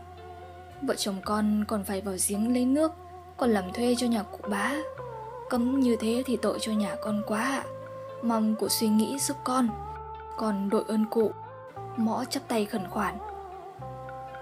Vợ 0.82 0.94
chồng 0.94 1.16
con 1.24 1.64
còn 1.68 1.84
phải 1.84 2.00
vào 2.00 2.14
giếng 2.28 2.54
lấy 2.54 2.64
nước, 2.64 2.92
Còn 3.36 3.50
làm 3.50 3.72
thuê 3.72 3.94
cho 3.98 4.06
nhà 4.06 4.22
cụ 4.22 4.38
bá. 4.50 4.74
Cấm 5.50 5.80
như 5.80 5.96
thế 6.00 6.22
thì 6.26 6.36
tội 6.36 6.58
cho 6.60 6.72
nhà 6.72 6.94
con 7.02 7.22
quá 7.26 7.42
ạ. 7.42 7.64
Mong 8.22 8.54
cụ 8.54 8.68
suy 8.68 8.88
nghĩ 8.88 9.18
giúp 9.18 9.36
con. 9.44 9.68
Còn 10.36 10.70
đội 10.70 10.84
ơn 10.88 11.06
cụ, 11.10 11.30
Mõ 11.96 12.24
chắp 12.24 12.48
tay 12.48 12.64
khẩn 12.64 12.88
khoản. 12.90 13.18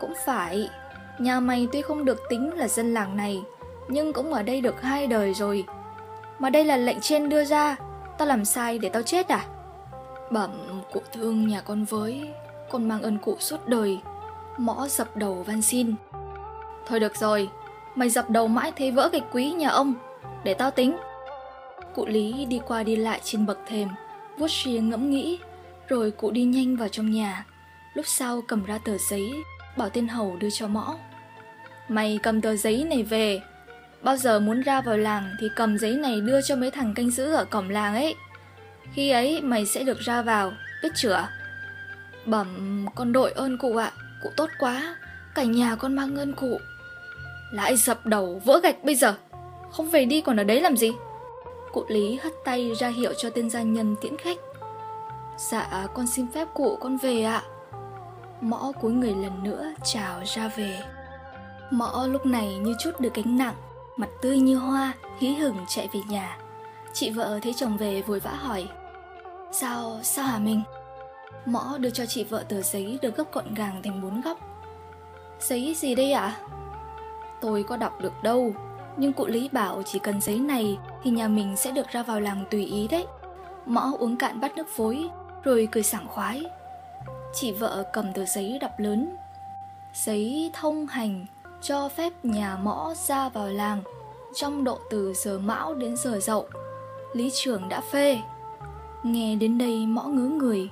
Cũng 0.01 0.13
phải, 0.25 0.71
Nhà 1.19 1.41
mày 1.41 1.69
tuy 1.73 1.83
không 1.83 2.05
được 2.05 2.19
tính 2.29 2.55
là 2.55 2.69
dân 2.69 2.95
làng 2.95 3.17
này 3.17 3.43
nhưng 3.89 4.13
cũng 4.13 4.33
ở 4.33 4.43
đây 4.43 4.61
được 4.61 4.83
hai 4.83 5.07
đời 5.07 5.35
rồi. 5.35 5.65
Mà 6.39 6.51
đây 6.51 6.65
là 6.65 6.77
lệnh 6.77 7.01
trên 7.01 7.29
đưa 7.29 7.45
ra 7.45 7.77
Tao 8.19 8.29
làm 8.29 8.45
sai 8.45 8.79
để 8.79 8.89
tao 8.89 9.03
chết 9.03 9.29
à? 9.29 9.45
Bẩm 10.31 10.51
cụ 10.93 11.01
thương 11.13 11.49
nhà 11.49 11.61
con 11.61 11.85
với 11.85 12.31
Con 12.71 12.89
mang 12.89 13.03
ơn 13.03 13.19
cụ 13.19 13.37
suốt 13.39 13.69
đời. 13.69 13.99
Mõ 14.59 14.87
dập 14.89 15.17
đầu 15.17 15.43
van 15.47 15.63
xin. 15.63 15.95
Thôi 16.87 17.01
được 17.01 17.17
rồi, 17.17 17.49
Mày 17.95 18.11
dập 18.11 18.31
đầu 18.31 18.49
mãi 18.49 18.73
thế 18.77 18.91
vỡ 18.91 19.09
cái 19.13 19.21
quý 19.33 19.51
nhà 19.51 19.69
ông, 19.69 19.95
Để 20.45 20.55
tao 20.55 20.71
tính. 20.71 20.97
Cụ 21.95 22.07
Lý 22.07 22.45
đi 22.45 22.61
qua 22.67 22.83
đi 22.83 22.97
lại 22.97 23.21
trên 23.25 23.47
bậc 23.47 23.59
thềm, 23.67 23.89
vuốt 24.39 24.51
xìa 24.51 24.81
ngẫm 24.81 25.11
nghĩ, 25.11 25.39
Rồi 25.89 26.11
cụ 26.11 26.31
đi 26.31 26.45
nhanh 26.45 26.77
vào 26.77 26.89
trong 26.89 27.11
nhà. 27.11 27.47
Lúc 27.95 28.07
sau 28.07 28.43
cầm 28.49 28.65
ra 28.65 28.79
tờ 28.85 28.99
giấy, 29.11 29.33
Bảo 29.77 29.89
tên 29.89 30.09
hầu 30.09 30.37
đưa 30.37 30.51
cho 30.51 30.69
mõ. 30.69 30.95
Mày 31.89 32.19
cầm 32.23 32.41
tờ 32.41 32.57
giấy 32.57 32.85
này 32.85 33.03
về 33.03 33.41
Bao 34.07 34.17
giờ 34.17 34.41
muốn 34.41 34.61
ra 34.61 34.81
vào 34.81 34.97
làng 34.97 35.37
Thì 35.39 35.49
cầm 35.57 35.79
giấy 35.79 35.97
này 35.97 36.21
đưa 36.21 36.43
cho 36.43 36.57
mấy 36.57 36.71
thằng 36.71 36.95
canh 36.95 37.11
giữ 37.11 37.33
ở 37.33 37.45
cổng 37.45 37.71
làng 37.71 37.95
ấy. 37.95 38.15
Khi 38.93 39.11
ấy 39.11 39.41
mày 39.43 39.67
sẽ 39.67 39.85
được 39.85 39.99
ra 39.99 40.23
vào, 40.23 40.53
Biết 40.83 40.89
chưa? 40.95 41.29
Bẩm, 42.27 42.87
con 42.95 43.13
đội 43.13 43.33
ơn 43.33 43.59
cụ 43.59 43.77
ạ, 43.77 43.93
Cụ 44.23 44.31
tốt 44.37 44.51
quá, 44.59 44.97
Cả 45.35 45.43
nhà 45.43 45.77
con 45.77 45.97
mang 45.97 46.17
ơn 46.17 46.33
cụ. 46.33 46.59
Lại 47.53 47.77
dập 47.77 48.07
đầu, 48.07 48.43
vỡ 48.45 48.61
gạch 48.63 48.85
bây 48.85 48.95
giờ. 48.95 49.15
Không 49.71 49.91
về 49.91 50.05
đi 50.05 50.21
còn 50.21 50.37
ở 50.37 50.45
đấy 50.45 50.61
làm 50.61 50.77
gì? 50.77 50.93
Cụ 51.73 51.85
Lý 51.89 52.19
hất 52.23 52.33
tay 52.45 52.73
ra 52.81 52.89
hiệu 52.89 53.13
cho 53.19 53.31
tên 53.31 53.51
gia 53.51 53.63
nhân 53.63 53.97
tiễn 54.01 54.17
khách. 54.17 54.39
Dạ 55.51 55.87
con 55.95 56.07
xin 56.07 56.27
phép 56.35 56.49
cụ, 56.55 56.79
con 56.81 56.97
về 56.97 57.23
ạ. 57.23 57.43
Mõ 58.41 58.73
cúi 58.81 58.93
người 58.93 59.15
lần 59.15 59.45
nữa 59.45 59.73
chào 59.85 60.21
ra 60.25 60.49
về. 60.57 60.79
Mõ 61.71 62.07
lúc 62.07 62.27
này 62.27 62.57
như 62.57 62.75
chút 62.81 63.01
được 63.01 63.15
gánh 63.15 63.39
nặng. 63.39 63.55
Mặt 63.97 64.09
tươi 64.21 64.39
như 64.39 64.57
hoa, 64.57 64.93
hí 65.19 65.35
hửng 65.35 65.57
chạy 65.69 65.89
về 65.93 66.01
nhà 66.09 66.39
Chị 66.93 67.11
vợ 67.11 67.39
thấy 67.43 67.55
chồng 67.55 67.77
về 67.77 68.03
vội 68.03 68.21
vã 68.21 68.31
hỏi 68.31 68.69
Sao, 69.53 69.99
sao 70.03 70.27
hả 70.27 70.39
mình? 70.39 70.63
Mõ 71.47 71.79
đưa 71.79 71.91
cho 71.91 72.07
chị 72.07 72.25
vợ 72.25 72.45
tờ 72.49 72.63
giấy 72.63 72.99
được 73.03 73.17
gấp 73.17 73.33
gọn 73.33 73.55
gàng 73.55 73.83
thành 73.83 74.03
bốn 74.03 74.21
góc 74.21 74.39
Giấy 75.41 75.75
gì 75.75 75.95
đây 75.95 76.13
ạ? 76.13 76.21
À? 76.21 76.41
Tôi 77.41 77.63
có 77.63 77.77
đọc 77.77 78.01
được 78.01 78.23
đâu 78.23 78.53
Nhưng 78.97 79.13
cụ 79.13 79.27
Lý 79.27 79.49
bảo 79.53 79.83
chỉ 79.83 79.99
cần 79.99 80.21
giấy 80.21 80.39
này 80.39 80.79
Thì 81.03 81.11
nhà 81.11 81.29
mình 81.29 81.57
sẽ 81.57 81.71
được 81.71 81.89
ra 81.89 82.03
vào 82.03 82.21
làng 82.21 82.45
tùy 82.51 82.65
ý 82.65 82.89
đấy 82.89 83.07
Mõ 83.67 83.93
uống 83.99 84.17
cạn 84.17 84.41
bát 84.41 84.57
nước 84.57 84.69
phối 84.69 85.09
Rồi 85.45 85.69
cười 85.73 85.83
sảng 85.83 86.09
khoái 86.09 86.45
Chị 87.35 87.53
vợ 87.53 87.85
cầm 87.93 88.13
tờ 88.13 88.25
giấy 88.25 88.59
đọc 88.61 88.73
lớn 88.79 89.17
Giấy 89.95 90.51
thông 90.55 90.87
hành 90.87 91.27
cho 91.69 91.89
phép 91.89 92.13
nhà 92.23 92.59
mõ 92.63 92.95
ra 92.95 93.29
vào 93.29 93.49
làng 93.49 93.83
trong 94.35 94.65
độ 94.65 94.79
từ 94.91 95.15
giờ 95.15 95.39
mão 95.39 95.75
đến 95.75 95.97
giờ 95.97 96.19
dậu. 96.21 96.47
Lý 97.13 97.31
trưởng 97.35 97.69
đã 97.69 97.81
phê. 97.81 98.21
Nghe 99.03 99.35
đến 99.35 99.59
đây 99.59 99.87
mõ 99.87 100.03
ngứa 100.03 100.29
người. 100.29 100.71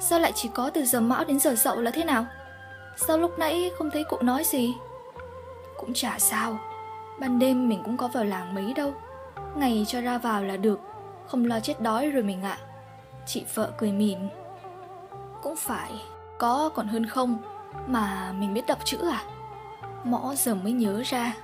Sao 0.00 0.20
lại 0.20 0.32
chỉ 0.34 0.48
có 0.54 0.70
từ 0.70 0.84
giờ 0.84 1.00
mão 1.00 1.24
đến 1.24 1.40
giờ 1.40 1.54
dậu 1.54 1.80
là 1.80 1.90
thế 1.90 2.04
nào? 2.04 2.26
Sao 2.96 3.18
lúc 3.18 3.38
nãy 3.38 3.70
không 3.78 3.90
thấy 3.90 4.04
cụ 4.04 4.16
nói 4.20 4.44
gì? 4.44 4.74
Cũng 5.76 5.94
chả 5.94 6.18
sao. 6.18 6.58
Ban 7.20 7.38
đêm 7.38 7.68
mình 7.68 7.82
cũng 7.84 7.96
có 7.96 8.08
vào 8.08 8.24
làng 8.24 8.54
mấy 8.54 8.72
đâu. 8.72 8.92
Ngày 9.56 9.84
cho 9.88 10.00
ra 10.00 10.18
vào 10.18 10.44
là 10.44 10.56
được. 10.56 10.80
Không 11.26 11.44
lo 11.44 11.60
chết 11.60 11.80
đói 11.80 12.10
rồi 12.10 12.22
mình 12.22 12.42
ạ. 12.42 12.58
Chị 13.26 13.44
vợ 13.54 13.72
cười 13.78 13.92
mỉm. 13.92 14.18
Cũng 15.42 15.56
phải, 15.56 15.92
có 16.38 16.70
còn 16.74 16.88
hơn 16.88 17.06
không. 17.06 17.38
Mà 17.86 18.32
mình 18.38 18.54
biết 18.54 18.66
đọc 18.66 18.78
chữ 18.84 18.98
à? 19.10 19.24
Mõ 20.04 20.34
giờ 20.36 20.54
mới 20.54 20.72
nhớ 20.72 21.02
ra. 21.04 21.34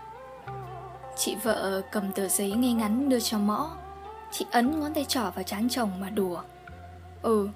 Chị 1.16 1.36
vợ 1.42 1.82
cầm 1.92 2.12
tờ 2.12 2.28
giấy 2.28 2.52
ngay 2.52 2.72
ngắn 2.72 3.08
đưa 3.08 3.20
cho 3.20 3.38
mõ. 3.38 3.70
Chị 4.30 4.46
ấn 4.50 4.80
ngón 4.80 4.94
tay 4.94 5.04
trỏ 5.04 5.30
vào 5.34 5.42
trán 5.42 5.68
chồng 5.68 5.90
mà 6.00 6.10
đùa. 6.10 6.40
Ừ 7.22 7.48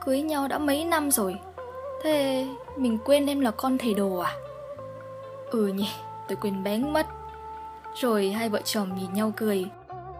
Cưới 0.00 0.22
nhau 0.22 0.48
đã 0.48 0.58
mấy 0.58 0.84
năm 0.84 1.10
rồi. 1.10 1.38
Thế 2.02 2.46
mình 2.76 2.98
quên 3.04 3.26
em 3.26 3.40
là 3.40 3.50
con 3.50 3.78
thầy 3.78 3.94
đồ 3.94 4.16
à? 4.16 4.34
Ừ 5.50 5.66
nhỉ, 5.66 5.88
Tôi 6.28 6.36
quên 6.36 6.62
bén 6.62 6.92
mất. 6.92 7.06
Rồi 7.94 8.30
hai 8.30 8.48
vợ 8.48 8.60
chồng 8.64 8.98
nhìn 8.98 9.12
nhau 9.12 9.32
cười. 9.36 9.66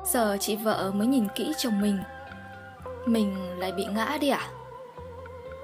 Giờ 0.05 0.37
chị 0.41 0.57
vợ 0.57 0.93
mới 0.95 1.07
nhìn 1.07 1.29
kỹ 1.35 1.53
chồng 1.59 1.81
mình. 1.81 1.99
Mình 3.07 3.59
lại 3.59 3.73
bị 3.73 3.85
ngã 3.85 4.19
đi 4.21 4.29
à? 4.29 4.49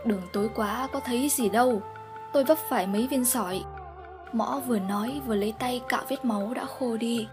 Đường 0.04 0.22
tối 0.32 0.50
quá 0.54 0.88
có 0.92 1.00
thấy 1.00 1.28
gì 1.28 1.48
đâu. 1.48 1.82
Tôi 2.32 2.44
vấp 2.44 2.58
phải 2.68 2.86
mấy 2.86 3.06
viên 3.10 3.24
sỏi. 3.24 3.64
Mõ 4.36 4.60
vừa 4.66 4.78
nói 4.78 5.20
vừa 5.26 5.34
lấy 5.34 5.54
tay 5.58 5.82
cạo 5.88 6.04
vết 6.08 6.24
máu 6.24 6.54
đã 6.54 6.64
khô 6.64 6.96
đi. 6.96 7.28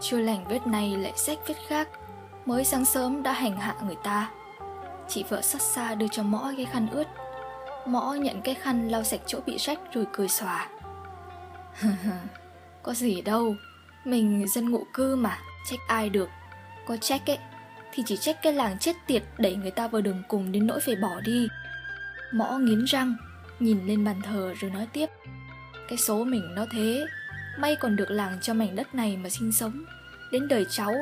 Chưa 0.00 0.18
lành 0.18 0.44
vết 0.48 0.66
này 0.66 0.96
lại 0.96 1.12
rách 1.16 1.38
vết 1.46 1.54
khác. 1.66 1.88
Mới 2.46 2.64
sáng 2.64 2.84
sớm 2.84 3.22
đã 3.22 3.32
hành 3.32 3.56
hạ 3.56 3.76
người 3.86 3.96
ta. 4.02 4.30
Chị 5.08 5.24
vợ 5.28 5.42
xót 5.42 5.62
xa 5.62 5.94
đưa 5.94 6.08
cho 6.08 6.22
Mõ 6.22 6.52
cái 6.56 6.64
khăn 6.64 6.86
ướt. 6.90 7.06
Mõ 7.86 8.14
nhận 8.14 8.42
cái 8.42 8.54
khăn 8.54 8.88
lau 8.88 9.04
sạch 9.04 9.20
chỗ 9.26 9.40
bị 9.46 9.56
rách 9.58 9.78
rồi 9.92 10.06
cười 10.12 10.28
xòa. 10.28 10.68
Có 12.82 12.94
gì 12.94 13.22
đâu, 13.22 13.54
Mình 14.04 14.48
dân 14.48 14.70
ngụ 14.70 14.84
cư 14.92 15.16
mà, 15.16 15.38
Trách 15.70 15.80
ai 15.88 16.08
được. 16.08 16.28
Có 16.86 16.96
trách 16.96 17.30
ấy, 17.30 17.38
Thì 17.92 18.02
chỉ 18.06 18.16
trách 18.16 18.42
cái 18.42 18.52
làng 18.52 18.78
chết 18.78 18.96
tiệt 19.06 19.22
Đẩy 19.38 19.56
người 19.56 19.70
ta 19.70 19.88
vào 19.88 20.02
đường 20.02 20.22
cùng 20.28 20.52
đến 20.52 20.66
nỗi 20.66 20.80
phải 20.80 20.96
bỏ 20.96 21.20
đi. 21.20 21.48
Mõ 22.32 22.58
nghiến 22.58 22.84
răng 22.84 23.14
nhìn 23.60 23.86
lên 23.86 24.04
bàn 24.04 24.20
thờ 24.22 24.54
rồi 24.60 24.70
nói 24.70 24.86
tiếp. 24.92 25.06
Cái 25.88 25.98
số 25.98 26.24
mình 26.24 26.54
nó 26.54 26.66
thế, 26.72 27.04
may 27.58 27.76
còn 27.76 27.96
được 27.96 28.10
làng 28.10 28.38
cho 28.42 28.54
mảnh 28.54 28.76
đất 28.76 28.94
này 28.94 29.16
mà 29.16 29.28
sinh 29.28 29.52
sống. 29.52 29.84
Đến 30.32 30.48
đời 30.48 30.66
cháu, 30.70 30.92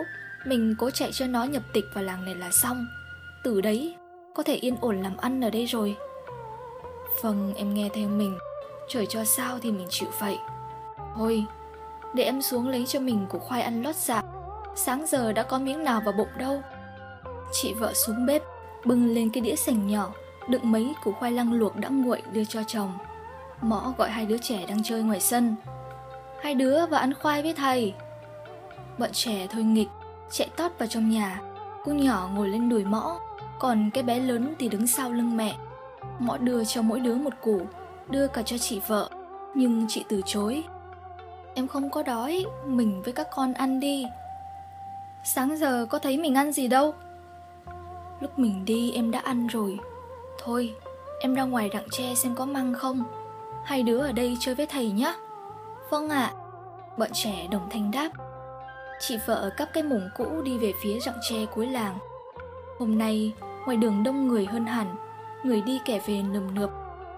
mình 0.47 0.75
cố 0.79 0.91
chạy 0.91 1.13
cho 1.13 1.27
nó 1.27 1.45
nhập 1.45 1.63
tịch 1.73 1.85
vào 1.95 2.05
làng 2.05 2.25
này 2.25 2.35
là 2.35 2.51
xong. 2.51 2.87
Từ 3.45 3.61
đấy, 3.61 3.97
có 4.35 4.43
thể 4.43 4.55
yên 4.55 4.77
ổn 4.81 5.03
làm 5.03 5.17
ăn 5.17 5.41
ở 5.45 5.51
đây 5.51 5.67
rồi. 5.67 5.97
Vâng 7.23 7.55
em 7.57 7.75
nghe 7.75 7.89
theo 7.95 8.09
mình. 8.09 8.39
Trời 8.89 9.07
cho 9.07 9.25
sao 9.25 9.59
thì 9.63 9.71
mình 9.71 9.87
chịu 9.91 10.09
vậy? 10.19 10.39
Thôi, 11.17 11.45
để 12.15 12.25
em 12.25 12.43
xuống 12.43 12.69
lấy 12.69 12.85
cho 12.87 13.01
mình 13.01 13.27
củ 13.31 13.39
khoai 13.39 13.63
ăn 13.63 13.83
lót 13.83 13.97
dạ. 13.97 14.23
Sáng 14.77 15.07
giờ 15.07 15.33
đã 15.33 15.43
có 15.43 15.59
miếng 15.59 15.85
nào 15.85 16.01
vào 16.05 16.13
bụng 16.13 16.29
đâu? 16.39 16.63
Chị 17.53 17.75
vợ 17.75 17.93
xuống 17.95 18.27
bếp, 18.27 18.43
bưng 18.85 19.15
lên 19.15 19.31
cái 19.31 19.41
đĩa 19.41 19.57
sành 19.57 19.87
nhỏ 19.87 20.13
đựng 20.49 20.73
mấy 20.73 20.95
củ 21.05 21.13
khoai 21.13 21.33
lang 21.33 21.53
luộc 21.53 21.77
đã 21.77 21.89
nguội 21.89 22.23
đưa 22.33 22.45
cho 22.45 22.63
chồng. 22.67 22.93
Mõ 23.61 23.95
gọi 23.99 24.11
hai 24.11 24.27
đứa 24.27 24.39
trẻ 24.39 24.67
đang 24.69 24.83
chơi 24.83 25.03
ngoài 25.03 25.21
sân. 25.21 25.55
Hai 26.43 26.55
đứa 26.55 26.87
vào 26.87 27.01
ăn 27.01 27.15
khoai 27.15 27.43
với 27.43 27.55
thầy. 27.55 27.95
Bọn 28.99 29.11
trẻ 29.13 29.47
thôi 29.51 29.63
nghịch, 29.63 29.89
chạy 30.31 30.49
tót 30.57 30.73
vào 30.79 30.89
trong 30.89 31.11
nhà. 31.11 31.41
Cô 31.85 31.93
nhỏ 31.93 32.31
ngồi 32.35 32.49
lên 32.49 32.69
đùi 32.69 32.85
mõ, 32.85 33.21
còn 33.59 33.91
cái 33.95 34.03
bé 34.03 34.21
lớn 34.21 34.55
thì 34.59 34.69
đứng 34.69 34.87
sau 34.87 35.13
lưng 35.13 35.37
mẹ. 35.37 35.57
Mõ 36.19 36.37
đưa 36.37 36.65
cho 36.65 36.83
mỗi 36.83 37.01
đứa 37.01 37.15
một 37.15 37.33
củ, 37.41 37.61
đưa 38.09 38.27
cả 38.29 38.43
cho 38.43 38.59
chị 38.59 38.81
vợ, 38.87 39.11
nhưng 39.55 39.87
chị 39.89 40.05
từ 40.09 40.23
chối. 40.27 40.65
Em 41.55 41.69
không 41.69 41.91
có 41.91 42.03
đói, 42.03 42.45
mình 42.67 43.03
với 43.03 43.13
các 43.13 43.29
con 43.31 43.53
ăn 43.53 43.81
đi. 43.81 44.07
Sáng 45.25 45.57
giờ 45.57 45.87
có 45.91 45.99
thấy 45.99 46.19
mình 46.19 46.35
ăn 46.35 46.53
gì 46.53 46.69
đâu. 46.69 46.95
Lúc 48.21 48.39
mình 48.39 48.65
đi 48.65 48.93
em 48.93 49.11
đã 49.11 49.19
ăn 49.19 49.47
rồi, 49.47 49.79
Thôi, 50.45 50.75
em 51.21 51.35
ra 51.35 51.43
ngoài 51.43 51.69
đặng 51.69 51.89
tre 51.91 52.15
xem 52.15 52.35
có 52.35 52.45
măng 52.45 52.75
không 52.75 53.05
Hai 53.65 53.83
đứa 53.83 53.99
ở 53.99 54.13
đây 54.13 54.37
chơi 54.41 54.55
với 54.55 54.67
thầy 54.67 54.91
nhé 54.91 55.15
Vâng 55.91 56.09
ạ 56.09 56.33
à. 56.35 56.35
Bọn 56.99 57.09
trẻ 57.13 57.47
đồng 57.51 57.71
thanh 57.71 57.91
đáp 57.91 58.11
Chị 59.01 59.19
vợ 59.27 59.51
cắp 59.57 59.69
cái 59.73 59.83
mùng 59.83 60.09
cũ 60.17 60.43
đi 60.45 60.59
về 60.59 60.73
phía 60.83 61.01
rặng 61.01 61.19
tre 61.31 61.47
cuối 61.55 61.67
làng 61.67 61.99
Hôm 62.79 62.99
nay, 62.99 63.33
ngoài 63.65 63.77
đường 63.77 64.03
đông 64.03 64.29
người 64.29 64.47
hơn 64.47 64.67
hẳn 64.67 64.97
người 65.43 65.61
đi 65.61 65.81
kẻ 65.85 66.01
về 66.07 66.23
nườm 66.23 66.55
nượp, 66.55 66.71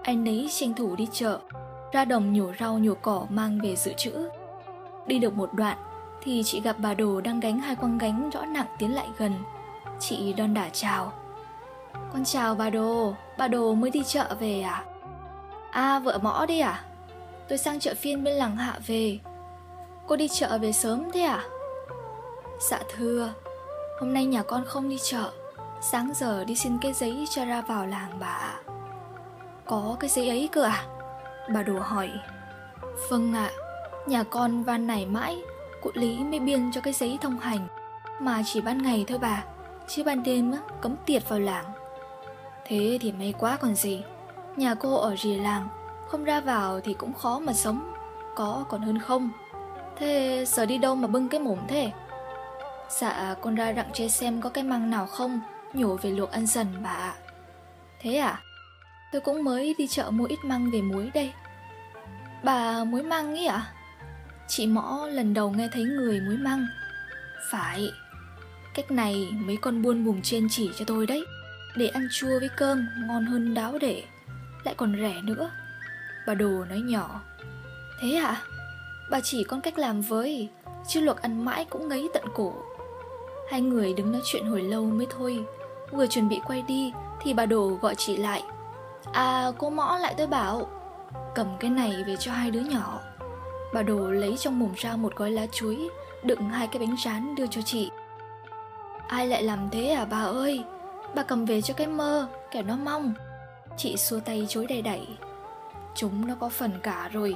anh 0.03 0.23
nấy 0.23 0.49
tranh 0.51 0.73
thủ 0.73 0.95
đi 0.95 1.07
chợ, 1.11 1.39
ra 1.91 2.05
đồng 2.05 2.33
nhổ 2.33 2.51
rau 2.59 2.79
nhổ 2.79 2.93
cỏ 3.01 3.25
mang 3.29 3.59
về 3.63 3.75
dự 3.75 3.93
trữ. 3.97 4.29
Đi 5.07 5.19
được 5.19 5.33
một 5.33 5.53
đoạn 5.53 5.77
thì 6.23 6.41
chị 6.45 6.61
gặp 6.61 6.75
bà 6.79 6.93
Đồ 6.93 7.21
đang 7.21 7.39
gánh 7.39 7.59
hai 7.59 7.75
quăng 7.75 7.97
gánh 7.97 8.29
rõ 8.29 8.45
nặng 8.45 8.67
tiến 8.77 8.95
lại 8.95 9.07
gần. 9.17 9.33
Chị 9.99 10.33
đon 10.33 10.53
đả 10.53 10.69
chào. 10.69 11.13
Con 12.13 12.25
chào 12.25 12.55
bà 12.55 12.69
Đồ, 12.69 13.13
bà 13.37 13.47
Đồ 13.47 13.73
mới 13.73 13.89
đi 13.89 14.03
chợ 14.03 14.35
về 14.39 14.61
à? 14.61 14.83
À 15.71 15.99
vợ 15.99 16.19
mõ 16.21 16.45
đi 16.45 16.59
à? 16.59 16.83
Tôi 17.49 17.57
sang 17.57 17.79
chợ 17.79 17.93
phiên 17.93 18.23
bên 18.23 18.33
làng 18.33 18.55
hạ 18.57 18.79
về. 18.87 19.19
Cô 20.07 20.15
đi 20.15 20.27
chợ 20.27 20.57
về 20.61 20.71
sớm 20.71 21.11
thế 21.13 21.21
à? 21.21 21.43
Dạ 22.59 22.79
thưa, 22.95 23.33
hôm 23.99 24.13
nay 24.13 24.25
nhà 24.25 24.43
con 24.43 24.65
không 24.65 24.89
đi 24.89 24.97
chợ. 25.03 25.31
Sáng 25.81 26.11
giờ 26.15 26.43
đi 26.43 26.55
xin 26.55 26.77
cái 26.77 26.93
giấy 26.93 27.25
cho 27.29 27.45
ra 27.45 27.61
vào 27.61 27.85
làng 27.85 28.11
bà 28.19 28.27
ạ. 28.27 28.59
Có 29.65 29.97
cái 29.99 30.09
giấy 30.09 30.29
ấy 30.29 30.49
cơ 30.51 30.63
à? 30.63 30.85
Bà 31.53 31.63
Đồ 31.63 31.79
hỏi. 31.79 32.09
Vâng 33.09 33.33
ạ, 33.33 33.51
à, 33.55 33.57
nhà 34.07 34.23
con 34.23 34.63
van 34.63 34.87
nảy 34.87 35.05
mãi, 35.05 35.37
cụ 35.81 35.91
Lý 35.93 36.19
mới 36.19 36.39
biên 36.39 36.71
cho 36.71 36.81
cái 36.81 36.93
giấy 36.93 37.17
thông 37.21 37.39
hành. 37.39 37.67
Mà 38.19 38.41
chỉ 38.45 38.61
ban 38.61 38.83
ngày 38.83 39.05
thôi 39.07 39.17
bà, 39.21 39.43
chứ 39.87 40.03
ban 40.03 40.23
đêm 40.23 40.51
á, 40.51 40.59
cấm 40.81 40.95
tiệt 41.05 41.29
vào 41.29 41.39
làng. 41.39 41.65
Thế 42.65 42.97
thì 43.01 43.11
may 43.11 43.33
quá 43.39 43.57
còn 43.61 43.75
gì. 43.75 44.03
Nhà 44.55 44.75
cô 44.75 44.95
ở 44.95 45.15
rìa 45.15 45.37
làng, 45.37 45.67
không 46.07 46.23
ra 46.23 46.39
vào 46.39 46.79
thì 46.79 46.93
cũng 46.93 47.13
khó 47.13 47.39
mà 47.39 47.53
sống. 47.53 47.93
Có 48.35 48.65
còn 48.69 48.81
hơn 48.81 48.99
không. 48.99 49.29
Thế 49.97 50.43
giờ 50.47 50.65
đi 50.65 50.77
đâu 50.77 50.95
mà 50.95 51.07
bưng 51.07 51.29
cái 51.29 51.39
mồm 51.39 51.59
thế? 51.67 51.91
Dạ 52.89 53.35
con 53.41 53.55
ra 53.55 53.73
rặng 53.73 53.89
che 53.93 54.07
xem 54.07 54.41
có 54.41 54.49
cái 54.49 54.63
măng 54.63 54.89
nào 54.89 55.05
không 55.05 55.39
Nhổ 55.73 55.95
về 55.95 56.09
luộc 56.11 56.31
ăn 56.31 56.47
dần 56.47 56.67
bà 56.83 56.89
ạ 56.89 57.13
Thế 58.01 58.15
à 58.15 58.41
Tôi 59.11 59.21
cũng 59.21 59.43
mới 59.43 59.75
đi 59.77 59.87
chợ 59.87 60.11
mua 60.11 60.25
ít 60.25 60.39
măng 60.45 60.71
về 60.71 60.81
muối 60.81 61.11
đây 61.13 61.33
Bà 62.43 62.83
muối 62.83 63.03
măng 63.03 63.35
ý 63.35 63.45
ạ 63.45 63.73
Chị 64.47 64.67
Mõ 64.67 65.07
lần 65.07 65.33
đầu 65.33 65.51
nghe 65.51 65.69
thấy 65.71 65.83
người 65.83 66.21
muối 66.21 66.37
măng 66.37 66.67
Phải 67.51 67.87
Cách 68.73 68.91
này 68.91 69.27
mấy 69.31 69.57
con 69.57 69.81
buôn 69.81 70.03
vùng 70.03 70.21
trên 70.21 70.47
chỉ 70.49 70.69
cho 70.77 70.85
tôi 70.85 71.07
đấy 71.07 71.25
để 71.75 71.87
ăn 71.87 72.07
chua 72.11 72.39
với 72.39 72.49
cơm, 72.57 72.87
ngon 73.07 73.25
hơn 73.25 73.53
đáo 73.53 73.77
để. 73.81 74.03
Lại 74.63 74.75
còn 74.77 74.95
rẻ 75.01 75.21
nữa. 75.23 75.51
Bà 76.27 76.33
Đồ 76.33 76.65
nói 76.69 76.79
nhỏ. 76.79 77.21
Thế 78.01 78.15
à 78.15 78.41
Bà 79.09 79.19
chỉ 79.23 79.43
con 79.43 79.61
cách 79.61 79.79
làm 79.79 80.01
với, 80.01 80.49
Chứ 80.87 80.99
luộc 80.99 81.21
ăn 81.21 81.45
mãi 81.45 81.65
cũng 81.69 81.87
ngấy 81.87 82.09
tận 82.13 82.23
cổ. 82.35 82.53
Hai 83.51 83.61
người 83.61 83.93
đứng 83.93 84.11
nói 84.11 84.21
chuyện 84.25 84.45
hồi 84.45 84.61
lâu 84.61 84.85
mới 84.85 85.07
thôi. 85.09 85.45
Vừa 85.91 86.07
chuẩn 86.07 86.29
bị 86.29 86.39
quay 86.47 86.61
đi, 86.67 86.93
Thì 87.21 87.33
bà 87.33 87.45
Đồ 87.45 87.67
gọi 87.81 87.95
chị 87.95 88.17
lại. 88.17 88.43
À 89.13 89.51
cô 89.57 89.69
mõ 89.69 89.97
lại 89.97 90.13
tôi 90.17 90.27
bảo. 90.27 90.67
Cầm 91.35 91.47
cái 91.59 91.69
này 91.69 92.03
về 92.07 92.15
cho 92.15 92.31
hai 92.31 92.51
đứa 92.51 92.59
nhỏ. 92.59 92.99
Bà 93.73 93.81
Đồ 93.81 94.11
lấy 94.11 94.37
trong 94.37 94.59
mồm 94.59 94.73
ra 94.75 94.95
một 94.95 95.15
gói 95.15 95.31
lá 95.31 95.47
chuối, 95.51 95.89
Đựng 96.23 96.49
hai 96.49 96.67
cái 96.67 96.79
bánh 96.79 96.95
rán 97.05 97.35
đưa 97.35 97.47
cho 97.47 97.61
chị. 97.61 97.91
Ai 99.07 99.27
lại 99.27 99.43
làm 99.43 99.69
thế 99.71 99.89
à 99.89 100.05
bà 100.05 100.23
ơi? 100.23 100.63
Bà 101.15 101.23
cầm 101.23 101.45
về 101.45 101.61
cho 101.61 101.73
cái 101.73 101.87
mơ 101.87 102.27
Kẻ 102.51 102.63
nó 102.63 102.77
mong 102.83 103.13
Chị 103.77 103.97
xua 103.97 104.19
tay 104.19 104.45
chối 104.49 104.65
đầy 104.69 104.81
đẩy 104.81 105.07
Chúng 105.95 106.27
nó 106.27 106.35
có 106.39 106.49
phần 106.49 106.71
cả 106.83 107.09
rồi 107.13 107.35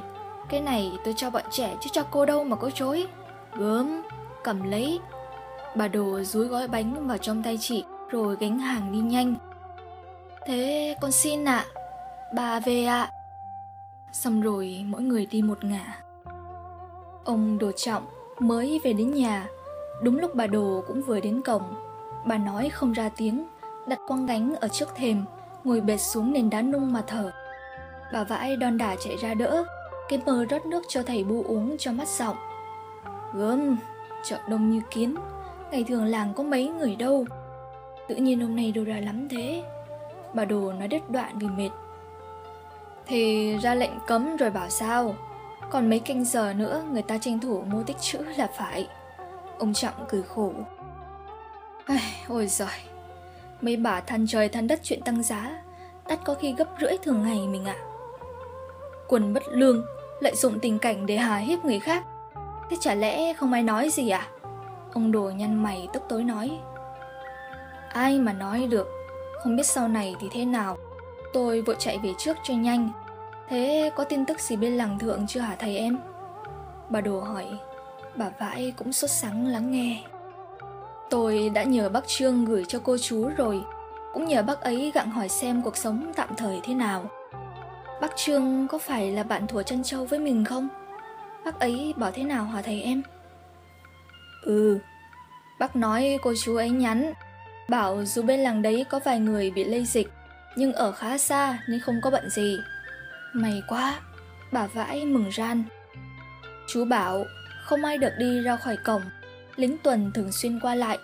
Cái 0.49 0.61
này 0.61 0.91
tôi 1.05 1.13
cho 1.17 1.29
bọn 1.29 1.43
trẻ 1.51 1.75
chứ 1.81 1.89
cho 1.93 2.03
cô 2.11 2.25
đâu 2.25 2.43
mà 2.43 2.55
có 2.55 2.69
chối 2.69 3.07
Gớm 3.55 4.01
Cầm 4.43 4.63
lấy 4.63 4.99
Bà 5.75 5.87
Đồ 5.87 6.21
rúi 6.23 6.47
gói 6.47 6.67
bánh 6.67 7.07
vào 7.07 7.17
trong 7.17 7.43
tay 7.43 7.57
chị 7.61 7.83
rồi 8.09 8.37
gánh 8.39 8.59
hàng 8.59 8.91
đi 8.91 8.99
nhanh. 8.99 9.35
Thế 10.45 10.95
con 11.01 11.11
xin 11.11 11.45
ạ, 11.45 11.65
à. 11.73 11.81
bà 12.35 12.59
về 12.59 12.85
ạ. 12.85 13.01
À. 13.01 13.11
Xong 14.11 14.41
rồi 14.41 14.85
mỗi 14.87 15.01
người 15.01 15.25
đi 15.25 15.41
một 15.41 15.63
ngả. 15.63 16.01
Ông 17.23 17.57
Đồ 17.57 17.71
Trọng 17.71 18.05
mới 18.39 18.79
về 18.83 18.93
đến 18.93 19.13
nhà, 19.13 19.47
đúng 20.03 20.19
lúc 20.19 20.35
bà 20.35 20.47
Đồ 20.47 20.83
cũng 20.87 21.01
vừa 21.01 21.19
đến 21.19 21.41
cổng. 21.45 21.75
Bà 22.25 22.37
nói 22.37 22.69
không 22.69 22.93
ra 22.93 23.09
tiếng, 23.17 23.45
đặt 23.89 23.99
quăng 24.07 24.25
gánh 24.25 24.55
ở 24.55 24.67
trước 24.67 24.95
thềm, 24.95 25.25
ngồi 25.63 25.81
bệt 25.81 25.97
xuống 25.97 26.33
nền 26.33 26.49
đá 26.49 26.61
nung 26.61 26.93
mà 26.93 27.03
thở. 27.07 27.31
Bà 28.13 28.23
vãi 28.23 28.55
đòn 28.55 28.77
đả 28.77 28.95
chạy 29.03 29.17
ra 29.17 29.33
đỡ, 29.33 29.63
cái 30.09 30.21
mờ 30.25 30.45
rót 30.49 30.65
nước 30.65 30.83
cho 30.87 31.03
thầy 31.03 31.23
bu 31.23 31.43
uống 31.43 31.75
cho 31.79 31.91
mắt 31.91 32.07
giọng. 32.07 32.35
Gớm, 33.33 33.77
chợ 34.23 34.37
đông 34.47 34.69
như 34.69 34.81
kiến, 34.91 35.15
ngày 35.71 35.83
thường 35.83 36.05
làng 36.05 36.33
có 36.33 36.43
mấy 36.43 36.67
người 36.67 36.95
đâu. 36.95 37.25
Tự 38.07 38.15
nhiên 38.15 38.39
hôm 38.41 38.55
nay 38.55 38.71
đồ 38.71 38.83
ra 38.83 38.99
lắm 38.99 39.29
thế. 39.29 39.63
Bà 40.33 40.45
đồ 40.45 40.73
nói 40.73 40.87
đứt 40.87 41.09
đoạn 41.09 41.39
vì 41.39 41.47
mệt. 41.47 41.69
Thì 43.07 43.57
ra 43.57 43.75
lệnh 43.75 43.91
cấm 44.07 44.37
rồi 44.37 44.49
bảo 44.49 44.69
sao? 44.69 45.15
Còn 45.69 45.89
mấy 45.89 45.99
canh 45.99 46.25
giờ 46.25 46.53
nữa 46.53 46.83
người 46.91 47.01
ta 47.01 47.17
tranh 47.17 47.39
thủ 47.39 47.61
mua 47.61 47.83
tích 47.83 47.97
chữ 47.99 48.19
là 48.37 48.47
phải. 48.57 48.87
Ông 49.59 49.73
trọng 49.73 50.05
cười 50.09 50.23
khổ. 50.23 50.51
Ai, 51.85 52.15
ôi 52.27 52.47
giời 52.47 52.88
mấy 53.61 53.77
bà 53.77 54.01
than 54.01 54.27
trời 54.27 54.49
than 54.49 54.67
đất 54.67 54.79
chuyện 54.83 55.01
tăng 55.01 55.23
giá, 55.23 55.61
đắt 56.07 56.19
có 56.25 56.33
khi 56.33 56.53
gấp 56.57 56.67
rưỡi 56.81 56.97
thường 57.03 57.23
ngày 57.23 57.47
mình 57.47 57.65
ạ. 57.65 57.75
À. 57.79 57.85
quần 59.07 59.33
bất 59.33 59.43
lương 59.47 59.85
lợi 60.19 60.35
dụng 60.35 60.59
tình 60.59 60.79
cảnh 60.79 61.05
để 61.05 61.17
hà 61.17 61.37
hiếp 61.37 61.65
người 61.65 61.79
khác. 61.79 62.03
Thế 62.69 62.77
chả 62.79 62.95
lẽ 62.95 63.33
không 63.33 63.53
ai 63.53 63.63
nói 63.63 63.89
gì 63.89 64.09
à 64.09 64.27
Ông 64.93 65.11
đồ 65.11 65.29
nhăn 65.29 65.63
mày 65.63 65.87
tức 65.93 66.03
tối 66.09 66.23
nói. 66.23 66.59
Ai 67.89 68.19
mà 68.19 68.33
nói 68.33 68.67
được, 68.69 68.87
Không 69.43 69.55
biết 69.55 69.65
sau 69.65 69.87
này 69.87 70.15
thì 70.19 70.27
thế 70.31 70.45
nào. 70.45 70.77
Tôi 71.33 71.61
vội 71.61 71.75
chạy 71.79 71.97
về 71.97 72.13
trước 72.17 72.37
cho 72.43 72.53
nhanh. 72.53 72.89
Thế 73.49 73.91
có 73.95 74.03
tin 74.03 74.25
tức 74.25 74.39
gì 74.39 74.55
bên 74.55 74.77
làng 74.77 74.99
thượng 74.99 75.27
chưa 75.27 75.39
hả 75.39 75.55
thầy 75.59 75.77
em? 75.77 75.97
Bà 76.89 77.01
đồ 77.01 77.19
hỏi. 77.19 77.45
Bà 78.15 78.29
vãi 78.39 78.73
cũng 78.77 78.93
sốt 78.93 79.09
sắng 79.09 79.47
lắng 79.47 79.71
nghe. 79.71 80.03
Tôi 81.09 81.49
đã 81.49 81.63
nhờ 81.63 81.89
bác 81.89 82.07
Trương 82.07 82.45
gửi 82.45 82.65
cho 82.67 82.79
cô 82.83 82.97
chú 82.97 83.29
rồi 83.37 83.63
Cũng 84.13 84.25
nhờ 84.25 84.43
bác 84.43 84.61
ấy 84.61 84.91
gặng 84.93 85.11
hỏi 85.11 85.29
xem 85.29 85.61
cuộc 85.61 85.77
sống 85.77 86.11
tạm 86.15 86.29
thời 86.37 86.59
thế 86.63 86.73
nào 86.73 87.09
Bác 88.01 88.15
Trương 88.15 88.67
có 88.67 88.77
phải 88.77 89.11
là 89.11 89.23
bạn 89.23 89.47
thủa 89.47 89.63
chân 89.63 89.83
châu 89.83 90.05
với 90.05 90.19
mình 90.19 90.45
không? 90.45 90.67
Bác 91.45 91.59
ấy 91.59 91.93
bảo 91.97 92.11
thế 92.11 92.23
nào 92.23 92.45
hả 92.45 92.61
thầy 92.61 92.81
em? 92.81 93.01
Ừ, 94.41 94.79
bác 95.59 95.75
nói 95.75 96.17
cô 96.21 96.33
chú 96.43 96.55
ấy 96.55 96.69
nhắn, 96.69 97.13
bảo 97.69 98.05
dù 98.05 98.21
bên 98.21 98.39
làng 98.39 98.61
đấy 98.61 98.85
có 98.89 98.99
vài 99.05 99.19
người 99.19 99.51
bị 99.51 99.63
lây 99.63 99.85
dịch, 99.85 100.09
nhưng 100.55 100.73
ở 100.73 100.91
khá 100.91 101.17
xa 101.17 101.59
nên 101.67 101.79
không 101.79 102.01
có 102.01 102.09
bận 102.09 102.29
gì. 102.29 102.57
May 103.33 103.63
quá, 103.67 103.99
bà 104.51 104.67
vãi 104.67 105.05
mừng 105.05 105.29
ran. 105.29 105.63
Chú 106.67 106.85
bảo 106.85 107.23
không 107.63 107.85
ai 107.85 107.97
được 107.97 108.13
đi 108.17 108.41
ra 108.41 108.55
khỏi 108.55 108.77
cổng, 108.77 109.01
lính 109.59 109.77
tuần 109.83 110.11
thường 110.13 110.31
xuyên 110.31 110.59
qua 110.59 110.75
lại. 110.75 110.97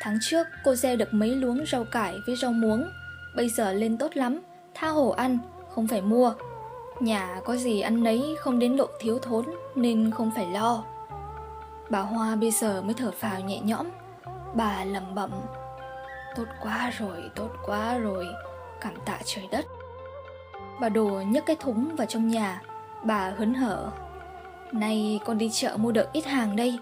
Tháng 0.00 0.18
trước 0.20 0.46
cô 0.64 0.74
gieo 0.74 0.96
được 0.96 1.14
mấy 1.14 1.36
luống 1.36 1.64
rau 1.66 1.84
cải 1.84 2.18
với 2.26 2.36
rau 2.36 2.52
muống, 2.52 2.90
bây 3.36 3.48
giờ 3.48 3.72
lên 3.72 3.98
tốt 3.98 4.16
lắm, 4.16 4.40
tha 4.74 4.88
hồ 4.88 5.10
ăn, 5.10 5.38
không 5.74 5.86
phải 5.86 6.02
mua. 6.02 6.34
Nhà 7.00 7.40
có 7.44 7.56
gì 7.56 7.80
ăn 7.80 8.04
nấy 8.04 8.36
không 8.40 8.58
đến 8.58 8.76
độ 8.76 8.88
thiếu 9.00 9.18
thốn 9.18 9.44
nên 9.74 10.10
không 10.10 10.30
phải 10.36 10.46
lo. 10.46 10.84
Bà 11.90 12.00
Hoa 12.00 12.36
bây 12.36 12.50
giờ 12.50 12.82
mới 12.82 12.94
thở 12.94 13.10
phào 13.10 13.40
nhẹ 13.40 13.60
nhõm 13.60 13.86
Bà 14.54 14.84
lẩm 14.84 15.14
bẩm 15.14 15.30
Tốt 16.36 16.44
quá 16.62 16.90
rồi, 16.98 17.30
tốt 17.34 17.48
quá 17.66 17.98
rồi 17.98 18.26
Cảm 18.80 18.94
tạ 19.04 19.18
trời 19.24 19.48
đất 19.50 19.66
Bà 20.80 20.88
Đồ 20.88 21.22
nhấc 21.26 21.46
cái 21.46 21.56
thúng 21.60 21.96
vào 21.96 22.06
trong 22.06 22.28
nhà 22.28 22.62
Bà 23.02 23.30
hớn 23.30 23.54
hở 23.54 23.90
Nay 24.72 25.20
con 25.24 25.38
đi 25.38 25.50
chợ 25.52 25.76
mua 25.76 25.92
được 25.92 26.12
ít 26.12 26.26
hàng 26.26 26.56
đây 26.56 26.78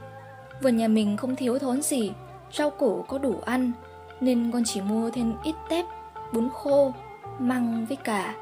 Vườn 0.62 0.76
nhà 0.76 0.88
mình 0.88 1.16
không 1.16 1.36
thiếu 1.36 1.58
thốn 1.58 1.82
gì 1.82 2.12
Rau 2.52 2.70
củ 2.70 3.04
có 3.08 3.18
đủ 3.18 3.40
ăn 3.44 3.72
Nên 4.20 4.50
con 4.52 4.62
chỉ 4.64 4.80
mua 4.80 5.10
thêm 5.10 5.34
ít 5.44 5.54
tép 5.68 5.84
Bún 6.32 6.48
khô, 6.54 6.92
măng 7.38 7.86
với 7.88 7.96
cả 7.96 8.34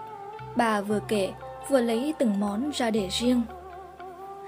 Bà 0.57 0.81
vừa 0.81 1.01
kể 1.09 1.33
Vừa 1.69 1.81
lấy 1.81 2.15
từng 2.19 2.41
món 2.41 2.71
ra 2.71 2.91
để 2.91 3.09
riêng. 3.11 3.43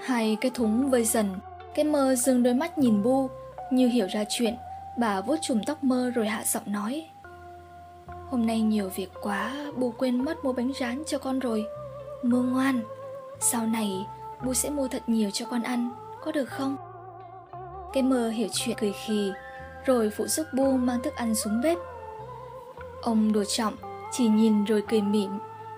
Hai 0.01 0.37
cái 0.41 0.51
thúng 0.53 0.89
vơi 0.89 1.05
dần 1.05 1.29
cái 1.75 1.85
mơ 1.85 2.15
dừng 2.15 2.43
đôi 2.43 2.53
mắt 2.53 2.77
nhìn 2.77 3.03
Bu. 3.03 3.29
Như 3.71 3.87
hiểu 3.87 4.07
ra 4.07 4.23
chuyện 4.29 4.55
Bà 4.97 5.21
vuốt 5.21 5.35
chùm 5.41 5.61
tóc 5.65 5.83
mơ 5.83 6.11
rồi 6.15 6.27
hạ 6.27 6.43
giọng 6.45 6.63
nói. 6.65 7.09
Hôm 8.29 8.45
nay 8.45 8.61
nhiều 8.61 8.89
việc 8.95 9.11
quá 9.21 9.55
Bu 9.75 9.91
quên 9.91 10.25
mất 10.25 10.45
mua 10.45 10.53
bánh 10.53 10.71
rán 10.79 11.03
cho 11.07 11.17
con 11.17 11.39
rồi. 11.39 11.65
Mơ 12.23 12.37
ngoan 12.37 12.81
Sau 13.39 13.67
này 13.67 14.05
Bu 14.45 14.53
sẽ 14.53 14.69
mua 14.69 14.87
thật 14.87 15.03
nhiều 15.07 15.31
cho 15.31 15.45
con 15.45 15.63
ăn 15.63 15.89
Có 16.23 16.31
được 16.31 16.45
không? 16.45 16.77
Cái 17.93 18.03
mơ 18.03 18.29
hiểu 18.29 18.47
chuyện 18.53 18.77
cười 18.79 18.93
khì 19.05 19.31
Rồi 19.85 20.09
phụ 20.09 20.27
giúp 20.27 20.47
Bu 20.53 20.71
mang 20.71 21.01
thức 21.01 21.15
ăn 21.15 21.35
xuống 21.35 21.61
bếp 21.61 21.77
Ông 23.01 23.33
đồ 23.33 23.43
trọng 23.43 23.73
Chỉ 24.11 24.27
nhìn 24.27 24.63
rồi 24.63 24.83
cười 24.89 25.01
mỉm 25.01 25.31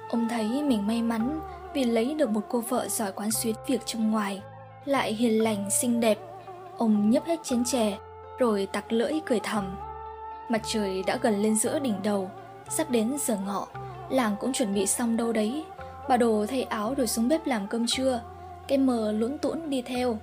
Ông 0.10 0.30
thấy 0.30 0.64
mình 0.64 0.88
may 0.88 1.02
mắn 1.02 1.40
Vì 1.74 1.84
lấy 1.84 2.14
được 2.14 2.30
một 2.30 2.42
cô 2.50 2.62
vợ 2.62 2.88
giỏi 2.88 3.12
quán 3.12 3.32
xuyến 3.32 3.56
việc 3.68 3.86
trong 3.86 4.12
ngoài 4.12 4.42
lại 4.86 5.14
hiền 5.14 5.44
lành 5.44 5.70
xinh 5.70 6.00
đẹp. 6.00 6.20
Ông 6.78 7.10
nhấp 7.10 7.26
hết 7.26 7.44
chén 7.44 7.64
chè, 7.66 7.98
rồi 8.40 8.68
tặc 8.72 8.92
lưỡi 8.92 9.14
cười 9.26 9.40
thầm. 9.44 9.76
Mặt 10.50 10.62
trời 10.68 11.04
đã 11.04 11.18
gần 11.22 11.42
lên 11.42 11.56
giữa 11.56 11.80
đỉnh 11.80 12.04
đầu, 12.04 12.32
Sắp 12.70 12.90
đến 12.90 13.18
giờ 13.20 13.38
ngọ, 13.46 13.68
làng 14.10 14.36
cũng 14.40 14.54
chuẩn 14.54 14.74
bị 14.74 14.88
xong 14.88 15.18
đâu 15.18 15.34
đấy. 15.34 15.66
Bà 16.10 16.18
đồ 16.18 16.46
thay 16.50 16.64
áo 16.64 16.94
rồi 16.98 17.08
xuống 17.08 17.28
bếp 17.28 17.48
làm 17.48 17.68
cơm 17.68 17.86
trưa. 17.88 18.22
Cái 18.68 18.78
mờ 18.78 19.12
lũn 19.12 19.38
tũn 19.38 19.70
đi 19.70 19.82
theo. 19.82 20.18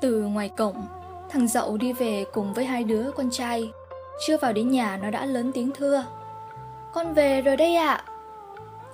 Từ 0.00 0.20
ngoài 0.20 0.48
cổng, 0.48 0.86
thằng 1.28 1.48
dậu 1.48 1.76
đi 1.76 1.92
về 1.92 2.24
cùng 2.32 2.54
với 2.54 2.64
hai 2.64 2.84
đứa 2.84 3.10
con 3.10 3.30
trai. 3.30 3.70
Chưa 4.26 4.36
vào 4.36 4.52
đến 4.52 4.70
nhà 4.70 4.98
nó 5.02 5.10
đã 5.10 5.24
lớn 5.24 5.52
tiếng 5.54 5.70
thưa. 5.72 6.04
Con 6.92 7.14
về 7.14 7.40
rồi 7.40 7.56
đây 7.56 7.74
ạ. 7.74 7.94
À. 7.94 8.04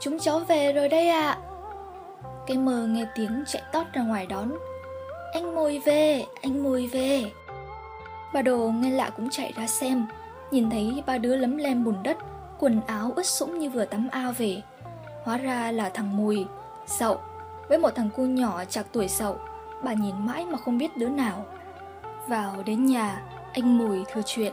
Chúng 0.01 0.19
cháu 0.19 0.39
về 0.39 0.73
rồi 0.73 0.89
đây 0.89 1.09
ạ. 1.09 1.31
À. 1.31 1.39
Cái 2.47 2.57
mờ 2.57 2.87
nghe 2.87 3.07
tiếng 3.15 3.45
chạy 3.47 3.63
tót 3.73 3.87
ra 3.93 4.03
ngoài 4.03 4.27
đón. 4.27 4.53
Anh 5.33 5.55
Mùi 5.55 5.79
về, 5.79 6.25
anh 6.43 6.63
Mùi 6.63 6.87
về. 6.87 7.25
Bà 8.33 8.43
đồ 8.43 8.57
nghe 8.57 8.91
lạ 8.91 9.11
cũng 9.17 9.31
chạy 9.31 9.53
ra 9.57 9.67
xem, 9.67 10.07
nhìn 10.51 10.71
thấy 10.71 11.03
ba 11.07 11.19
đứa 11.19 11.37
lấm 11.37 11.57
lem 11.57 11.85
bùn 11.85 12.03
đất, 12.03 12.17
quần 12.59 12.81
áo 12.87 13.13
ướt 13.17 13.27
sũng 13.27 13.59
như 13.59 13.71
vừa 13.71 13.85
tắm 13.85 14.09
ao 14.13 14.33
về. 14.33 14.63
Hóa 15.25 15.39
ra 15.39 15.73
là 15.73 15.89
thằng 15.89 16.17
Mùi, 16.17 16.47
Sậu, 16.87 17.21
với 17.69 17.79
một 17.79 17.91
thằng 17.95 18.11
cu 18.17 18.23
nhỏ 18.23 18.65
chạc 18.65 18.87
tuổi 18.93 19.09
Sậu, 19.09 19.37
bà 19.83 19.93
nhìn 19.93 20.27
mãi 20.27 20.47
mà 20.47 20.59
không 20.59 20.79
biết 20.79 20.97
đứa 20.97 21.09
nào. 21.09 21.47
Vào 22.29 22.63
đến 22.67 22.87
nhà, 22.87 23.23
anh 23.53 23.79
Mùi 23.79 24.05
thưa 24.13 24.23
chuyện. 24.27 24.53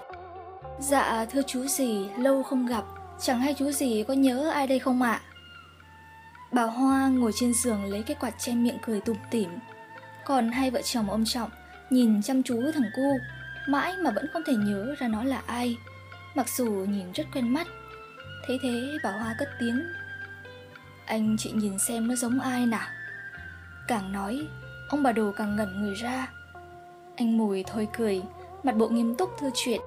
Dạ 0.79 1.25
thưa 1.25 1.41
chú 1.47 1.65
gì, 1.65 2.09
lâu 2.17 2.43
không 2.43 2.65
gặp, 2.65 2.83
chẳng 3.19 3.39
hay 3.39 3.53
chú 3.53 3.71
gì 3.71 4.03
có 4.07 4.13
nhớ 4.13 4.49
ai 4.49 4.67
đây 4.67 4.79
không 4.79 5.01
ạ? 5.01 5.11
À? 5.11 5.29
Bà 6.51 6.63
Hoa 6.63 7.07
ngồi 7.07 7.31
trên 7.35 7.53
giường 7.53 7.85
lấy 7.85 8.03
cái 8.03 8.17
quạt 8.19 8.33
che 8.39 8.53
miệng 8.53 8.77
cười 8.81 9.01
tủm 9.01 9.17
tỉm. 9.31 9.49
Còn 10.25 10.51
hai 10.51 10.71
vợ 10.71 10.81
chồng 10.81 11.09
ông 11.09 11.25
Trọng 11.25 11.49
nhìn 11.89 12.21
chăm 12.21 12.43
chú 12.43 12.71
thằng 12.73 12.89
cu, 12.95 13.19
mãi 13.67 13.93
mà 14.03 14.11
vẫn 14.11 14.27
không 14.33 14.43
thể 14.45 14.53
nhớ 14.53 14.95
ra 14.99 15.07
nó 15.07 15.23
là 15.23 15.41
ai. 15.45 15.77
Mặc 16.35 16.49
dù 16.49 16.65
nhìn 16.65 17.11
rất 17.11 17.23
quen 17.33 17.53
mắt. 17.53 17.67
Thế 18.47 18.57
thế 18.63 18.97
bà 19.03 19.11
Hoa 19.11 19.35
cất 19.39 19.49
tiếng. 19.59 19.83
Anh 21.05 21.35
chị 21.39 21.51
nhìn 21.51 21.79
xem 21.79 22.07
nó 22.07 22.15
giống 22.15 22.39
ai 22.39 22.65
nào. 22.65 22.87
Càng 23.87 24.11
nói, 24.11 24.47
ông 24.89 25.03
bà 25.03 25.11
đồ 25.11 25.31
càng 25.35 25.55
ngẩn 25.55 25.81
người 25.81 25.93
ra. 25.93 26.27
Anh 27.15 27.37
Mùi 27.37 27.63
thôi 27.63 27.87
cười, 27.97 28.21
mặt 28.63 28.75
bộ 28.75 28.87
nghiêm 28.87 29.15
túc 29.15 29.37
thư 29.37 29.51
chuyện. 29.53 29.81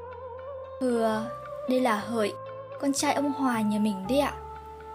Thưa, 0.81 1.31
đây 1.69 1.81
là 1.81 1.97
Hợi, 1.97 2.35
con 2.81 2.93
trai 2.93 3.15
ông 3.15 3.33
Hòa 3.33 3.61
nhà 3.61 3.79
mình 3.79 4.05
đấy 4.09 4.19
ạ. 4.19 4.35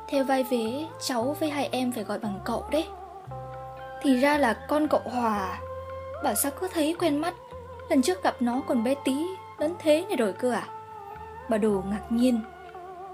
Theo 0.07 0.23
vai 0.23 0.43
vế, 0.43 0.87
cháu 0.99 1.35
với 1.39 1.49
hai 1.49 1.69
em 1.71 1.91
phải 1.91 2.03
gọi 2.03 2.19
bằng 2.19 2.39
cậu 2.45 2.65
đấy. 2.71 2.87
Thì 4.01 4.17
ra 4.17 4.37
là 4.37 4.53
con 4.53 4.87
cậu 4.87 5.01
Hòa 5.05 5.59
Bảo 6.23 6.35
sao 6.35 6.51
cứ 6.59 6.67
thấy 6.73 6.95
quen 6.99 7.17
mắt 7.17 7.33
Lần 7.89 8.01
trước 8.01 8.23
gặp 8.23 8.35
nó 8.39 8.61
còn 8.67 8.83
bé 8.83 8.95
tí 9.05 9.25
Lớn 9.57 9.73
thế 9.79 10.05
này 10.07 10.17
rồi 10.17 10.33
cơ 10.33 10.51
à 10.51 10.67
Bà 11.49 11.57
đồ 11.57 11.83
ngạc 11.89 12.11
nhiên 12.11 12.39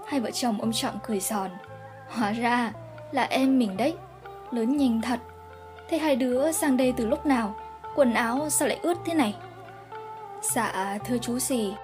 Hai 0.06 0.20
vợ 0.20 0.30
chồng 0.30 0.60
ông 0.60 0.72
Trọng 0.72 0.98
cười 1.06 1.20
giòn 1.20 1.50
Hóa 2.08 2.32
ra 2.32 2.72
là 3.12 3.22
em 3.22 3.58
mình 3.58 3.76
đấy 3.76 3.96
Lớn 4.50 4.76
nhanh 4.76 5.00
thật 5.02 5.20
Thế 5.88 5.98
hai 5.98 6.16
đứa 6.16 6.52
sang 6.52 6.76
đây 6.76 6.94
từ 6.96 7.06
lúc 7.06 7.26
nào? 7.26 7.54
Quần 7.94 8.14
áo 8.14 8.50
sao 8.50 8.68
lại 8.68 8.78
ướt 8.82 8.98
thế 9.04 9.14
này? 9.14 9.34
Dạ 10.42 10.98
thưa 11.04 11.18
chú 11.18 11.38
gì 11.38 11.74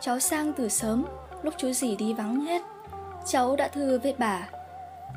Cháu 0.00 0.18
sang 0.18 0.52
từ 0.52 0.68
sớm, 0.68 1.04
Lúc 1.42 1.54
chú 1.58 1.72
gì 1.72 1.96
đi 1.96 2.12
vắng 2.12 2.40
hết. 2.40 2.62
Cháu 3.26 3.56
đã 3.56 3.68
thưa 3.68 3.98
với 3.98 4.14
bà. 4.18 4.48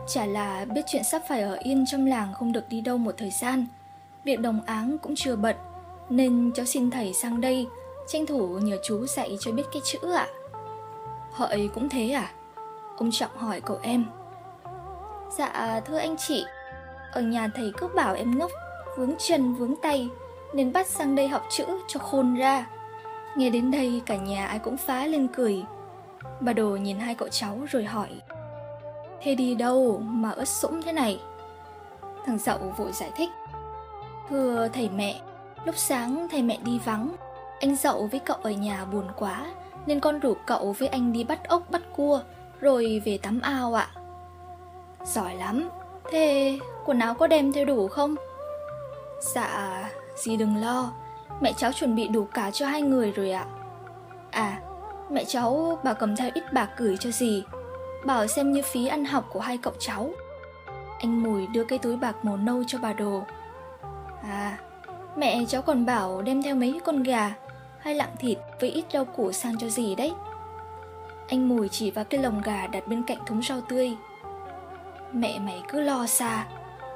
Chả 0.07 0.25
là 0.25 0.65
biết 0.65 0.81
chuyện 0.87 1.03
sắp 1.03 1.21
phải 1.29 1.41
ở 1.41 1.57
yên 1.59 1.85
trong 1.85 2.05
làng 2.05 2.33
không 2.33 2.51
được 2.51 2.69
đi 2.69 2.81
đâu 2.81 2.97
một 2.97 3.15
thời 3.17 3.29
gian. 3.29 3.65
Việc 4.23 4.39
đồng 4.39 4.61
áng 4.65 4.97
cũng 4.97 5.15
chưa 5.15 5.35
bận, 5.35 5.55
Nên 6.09 6.51
cháu 6.55 6.65
xin 6.65 6.91
thầy 6.91 7.13
sang 7.13 7.41
đây, 7.41 7.67
Tranh 8.07 8.25
thủ 8.25 8.47
nhờ 8.47 8.77
chú 8.83 9.05
dạy 9.05 9.37
cho 9.39 9.51
biết 9.51 9.63
cái 9.73 9.81
chữ 9.85 9.99
ạ. 10.11 10.27
À. 10.27 10.59
Hợi 11.33 11.69
cũng 11.73 11.89
thế 11.89 12.11
à? 12.11 12.31
Ông 12.97 13.11
Trọng 13.11 13.37
hỏi 13.37 13.61
cậu 13.61 13.79
em. 13.81 14.05
Dạ 15.37 15.81
thưa 15.85 15.97
anh 15.97 16.15
chị. 16.17 16.45
Ở 17.11 17.21
nhà 17.21 17.47
thầy 17.55 17.73
cứ 17.77 17.87
bảo 17.87 18.15
em 18.15 18.39
ngốc 18.39 18.51
Vướng 18.97 19.13
chân 19.17 19.53
vướng 19.53 19.75
tay 19.75 20.09
Nên 20.53 20.73
bắt 20.73 20.87
sang 20.87 21.15
đây 21.15 21.27
học 21.27 21.45
chữ 21.49 21.65
cho 21.87 21.99
khôn 21.99 22.35
ra 22.35 22.65
Nghe 23.35 23.49
đến 23.49 23.71
đây 23.71 24.01
cả 24.05 24.15
nhà 24.15 24.47
ai 24.47 24.59
cũng 24.59 24.77
phá 24.77 25.05
lên 25.05 25.27
cười 25.27 25.63
Bà 26.39 26.53
đồ 26.53 26.69
nhìn 26.69 26.99
hai 26.99 27.15
cậu 27.15 27.27
cháu 27.27 27.57
rồi 27.71 27.83
hỏi 27.83 28.09
Thế 29.21 29.35
đi 29.35 29.55
đâu 29.55 30.01
mà 30.05 30.31
ướt 30.31 30.47
sũng 30.47 30.81
thế 30.81 30.91
này? 30.91 31.19
Thằng 32.25 32.37
dậu 32.37 32.57
vội 32.77 32.91
giải 32.91 33.11
thích. 33.15 33.29
Thưa 34.29 34.67
thầy 34.73 34.89
mẹ, 34.89 35.21
lúc 35.65 35.77
sáng 35.77 36.27
thầy 36.31 36.41
mẹ 36.41 36.57
đi 36.63 36.79
vắng, 36.85 37.15
anh 37.59 37.75
dậu 37.75 38.07
với 38.07 38.19
cậu 38.19 38.37
ở 38.43 38.51
nhà 38.51 38.85
buồn 38.85 39.07
quá, 39.15 39.45
nên 39.85 39.99
con 39.99 40.19
rủ 40.19 40.33
cậu 40.45 40.75
với 40.79 40.87
anh 40.87 41.13
đi 41.13 41.23
bắt 41.23 41.47
ốc 41.47 41.63
bắt 41.71 41.81
cua, 41.95 42.21
rồi 42.59 43.01
về 43.05 43.17
tắm 43.17 43.41
ao 43.41 43.73
ạ. 43.73 43.87
Giỏi 45.05 45.35
lắm, 45.35 45.69
thế 46.11 46.59
quần 46.85 46.99
áo 46.99 47.13
có 47.13 47.27
đem 47.27 47.53
theo 47.53 47.65
đủ 47.65 47.87
không? 47.87 48.15
Dạ, 49.21 49.89
dì 50.15 50.37
đừng 50.37 50.55
lo, 50.55 50.91
mẹ 51.41 51.53
cháu 51.57 51.71
chuẩn 51.71 51.95
bị 51.95 52.07
đủ 52.07 52.27
cả 52.33 52.51
cho 52.51 52.67
hai 52.67 52.81
người 52.81 53.11
rồi 53.11 53.31
ạ. 53.31 53.45
À, 54.31 54.61
mẹ 55.09 55.23
cháu 55.23 55.79
bảo 55.83 55.95
cầm 55.95 56.15
theo 56.15 56.29
ít 56.33 56.53
bạc 56.53 56.69
gửi 56.77 56.97
cho 56.97 57.11
dì, 57.11 57.43
bảo 58.05 58.27
xem 58.27 58.51
như 58.51 58.61
phí 58.61 58.87
ăn 58.87 59.05
học 59.05 59.25
của 59.29 59.39
hai 59.39 59.57
cậu 59.57 59.73
cháu. 59.79 60.09
Anh 60.99 61.23
Mùi 61.23 61.47
đưa 61.47 61.63
cái 61.63 61.79
túi 61.79 61.97
bạc 61.97 62.15
màu 62.25 62.37
nâu 62.37 62.63
cho 62.67 62.77
bà 62.81 62.93
đồ. 62.93 63.21
À, 64.23 64.57
mẹ 65.15 65.45
cháu 65.47 65.61
còn 65.61 65.85
bảo 65.85 66.21
đem 66.21 66.43
theo 66.43 66.55
mấy 66.55 66.79
con 66.85 67.03
gà 67.03 67.33
hay 67.79 67.95
lạng 67.95 68.15
thịt 68.19 68.37
với 68.59 68.69
ít 68.69 68.85
rau 68.93 69.05
củ 69.05 69.31
sang 69.31 69.57
cho 69.57 69.67
gì 69.67 69.95
đấy. 69.95 70.13
Anh 71.27 71.49
Mùi 71.49 71.69
chỉ 71.69 71.91
vào 71.91 72.05
cái 72.05 72.21
lồng 72.21 72.41
gà 72.41 72.67
đặt 72.67 72.87
bên 72.87 73.03
cạnh 73.03 73.17
thúng 73.25 73.41
rau 73.41 73.61
tươi. 73.61 73.95
Mẹ 75.13 75.39
mày 75.39 75.61
cứ 75.71 75.81
lo 75.81 76.07
xa, 76.07 76.45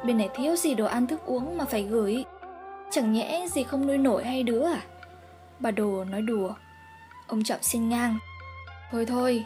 bên 0.05 0.17
này 0.17 0.29
thiếu 0.35 0.55
gì 0.55 0.75
đồ 0.75 0.85
ăn 0.85 1.07
thức 1.07 1.25
uống 1.25 1.57
mà 1.57 1.65
phải 1.65 1.83
gửi. 1.83 2.25
Chẳng 2.91 3.13
nhẽ 3.13 3.47
gì 3.51 3.63
không 3.63 3.87
nuôi 3.87 3.97
nổi 3.97 4.23
hay 4.23 4.43
đứa 4.43 4.65
à? 4.65 4.81
Bà 5.59 5.71
đồ 5.71 6.03
nói 6.03 6.21
đùa. 6.21 6.53
Ông 7.27 7.43
Trọng 7.43 7.63
xin 7.63 7.89
ngang. 7.89 8.17
Thôi 8.91 9.05
thôi, 9.05 9.45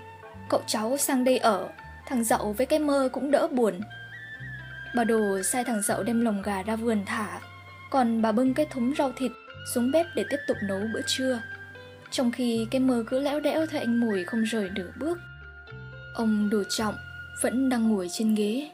Cậu 0.49 0.61
cháu 0.67 0.97
sang 0.97 1.23
đây 1.23 1.37
ở 1.37 1.69
Thằng 2.05 2.23
dậu 2.23 2.53
với 2.53 2.65
cái 2.65 2.79
mơ 2.79 3.09
cũng 3.11 3.31
đỡ 3.31 3.47
buồn 3.51 3.81
Bà 4.95 5.03
đồ 5.03 5.41
sai 5.43 5.63
thằng 5.63 5.81
dậu 5.81 6.03
đem 6.03 6.21
lồng 6.21 6.41
gà 6.41 6.63
ra 6.63 6.75
vườn 6.75 7.03
thả 7.05 7.39
Còn 7.89 8.21
bà 8.21 8.31
bưng 8.31 8.53
cái 8.53 8.65
thúng 8.65 8.93
rau 8.97 9.11
thịt 9.17 9.31
xuống 9.73 9.91
bếp 9.91 10.05
để 10.15 10.25
tiếp 10.29 10.37
tục 10.47 10.57
nấu 10.63 10.79
bữa 10.93 11.01
trưa 11.07 11.41
Trong 12.11 12.31
khi 12.31 12.67
cái 12.71 12.81
mơ 12.81 13.03
cứ 13.09 13.19
lẽo 13.19 13.39
đẽo 13.39 13.65
theo 13.65 13.81
anh 13.81 13.99
mùi 13.99 14.23
không 14.23 14.43
rời 14.43 14.69
nửa 14.69 14.91
bước 14.99 15.19
Ông 16.13 16.49
đồ 16.49 16.63
trọng 16.69 16.95
vẫn 17.41 17.69
đang 17.69 17.89
ngồi 17.89 18.07
trên 18.11 18.35
ghế. 18.35 18.69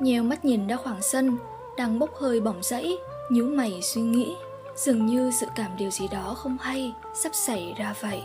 Nheo 0.00 0.22
mắt 0.22 0.44
nhìn 0.44 0.66
ra 0.66 0.76
khoảng 0.76 1.02
sân, 1.02 1.36
Đang 1.76 1.98
bốc 1.98 2.10
hơi 2.14 2.40
bỏng 2.40 2.62
rẫy, 2.62 2.98
nhíu 3.30 3.46
mày 3.46 3.82
suy 3.82 4.02
nghĩ. 4.02 4.34
Dường 4.76 5.06
như 5.06 5.30
sự 5.40 5.46
cảm 5.54 5.70
điều 5.78 5.90
gì 5.90 6.08
đó 6.08 6.34
không 6.38 6.56
hay 6.60 6.92
Sắp 7.14 7.34
xảy 7.34 7.74
ra 7.78 7.94
vậy. 8.00 8.22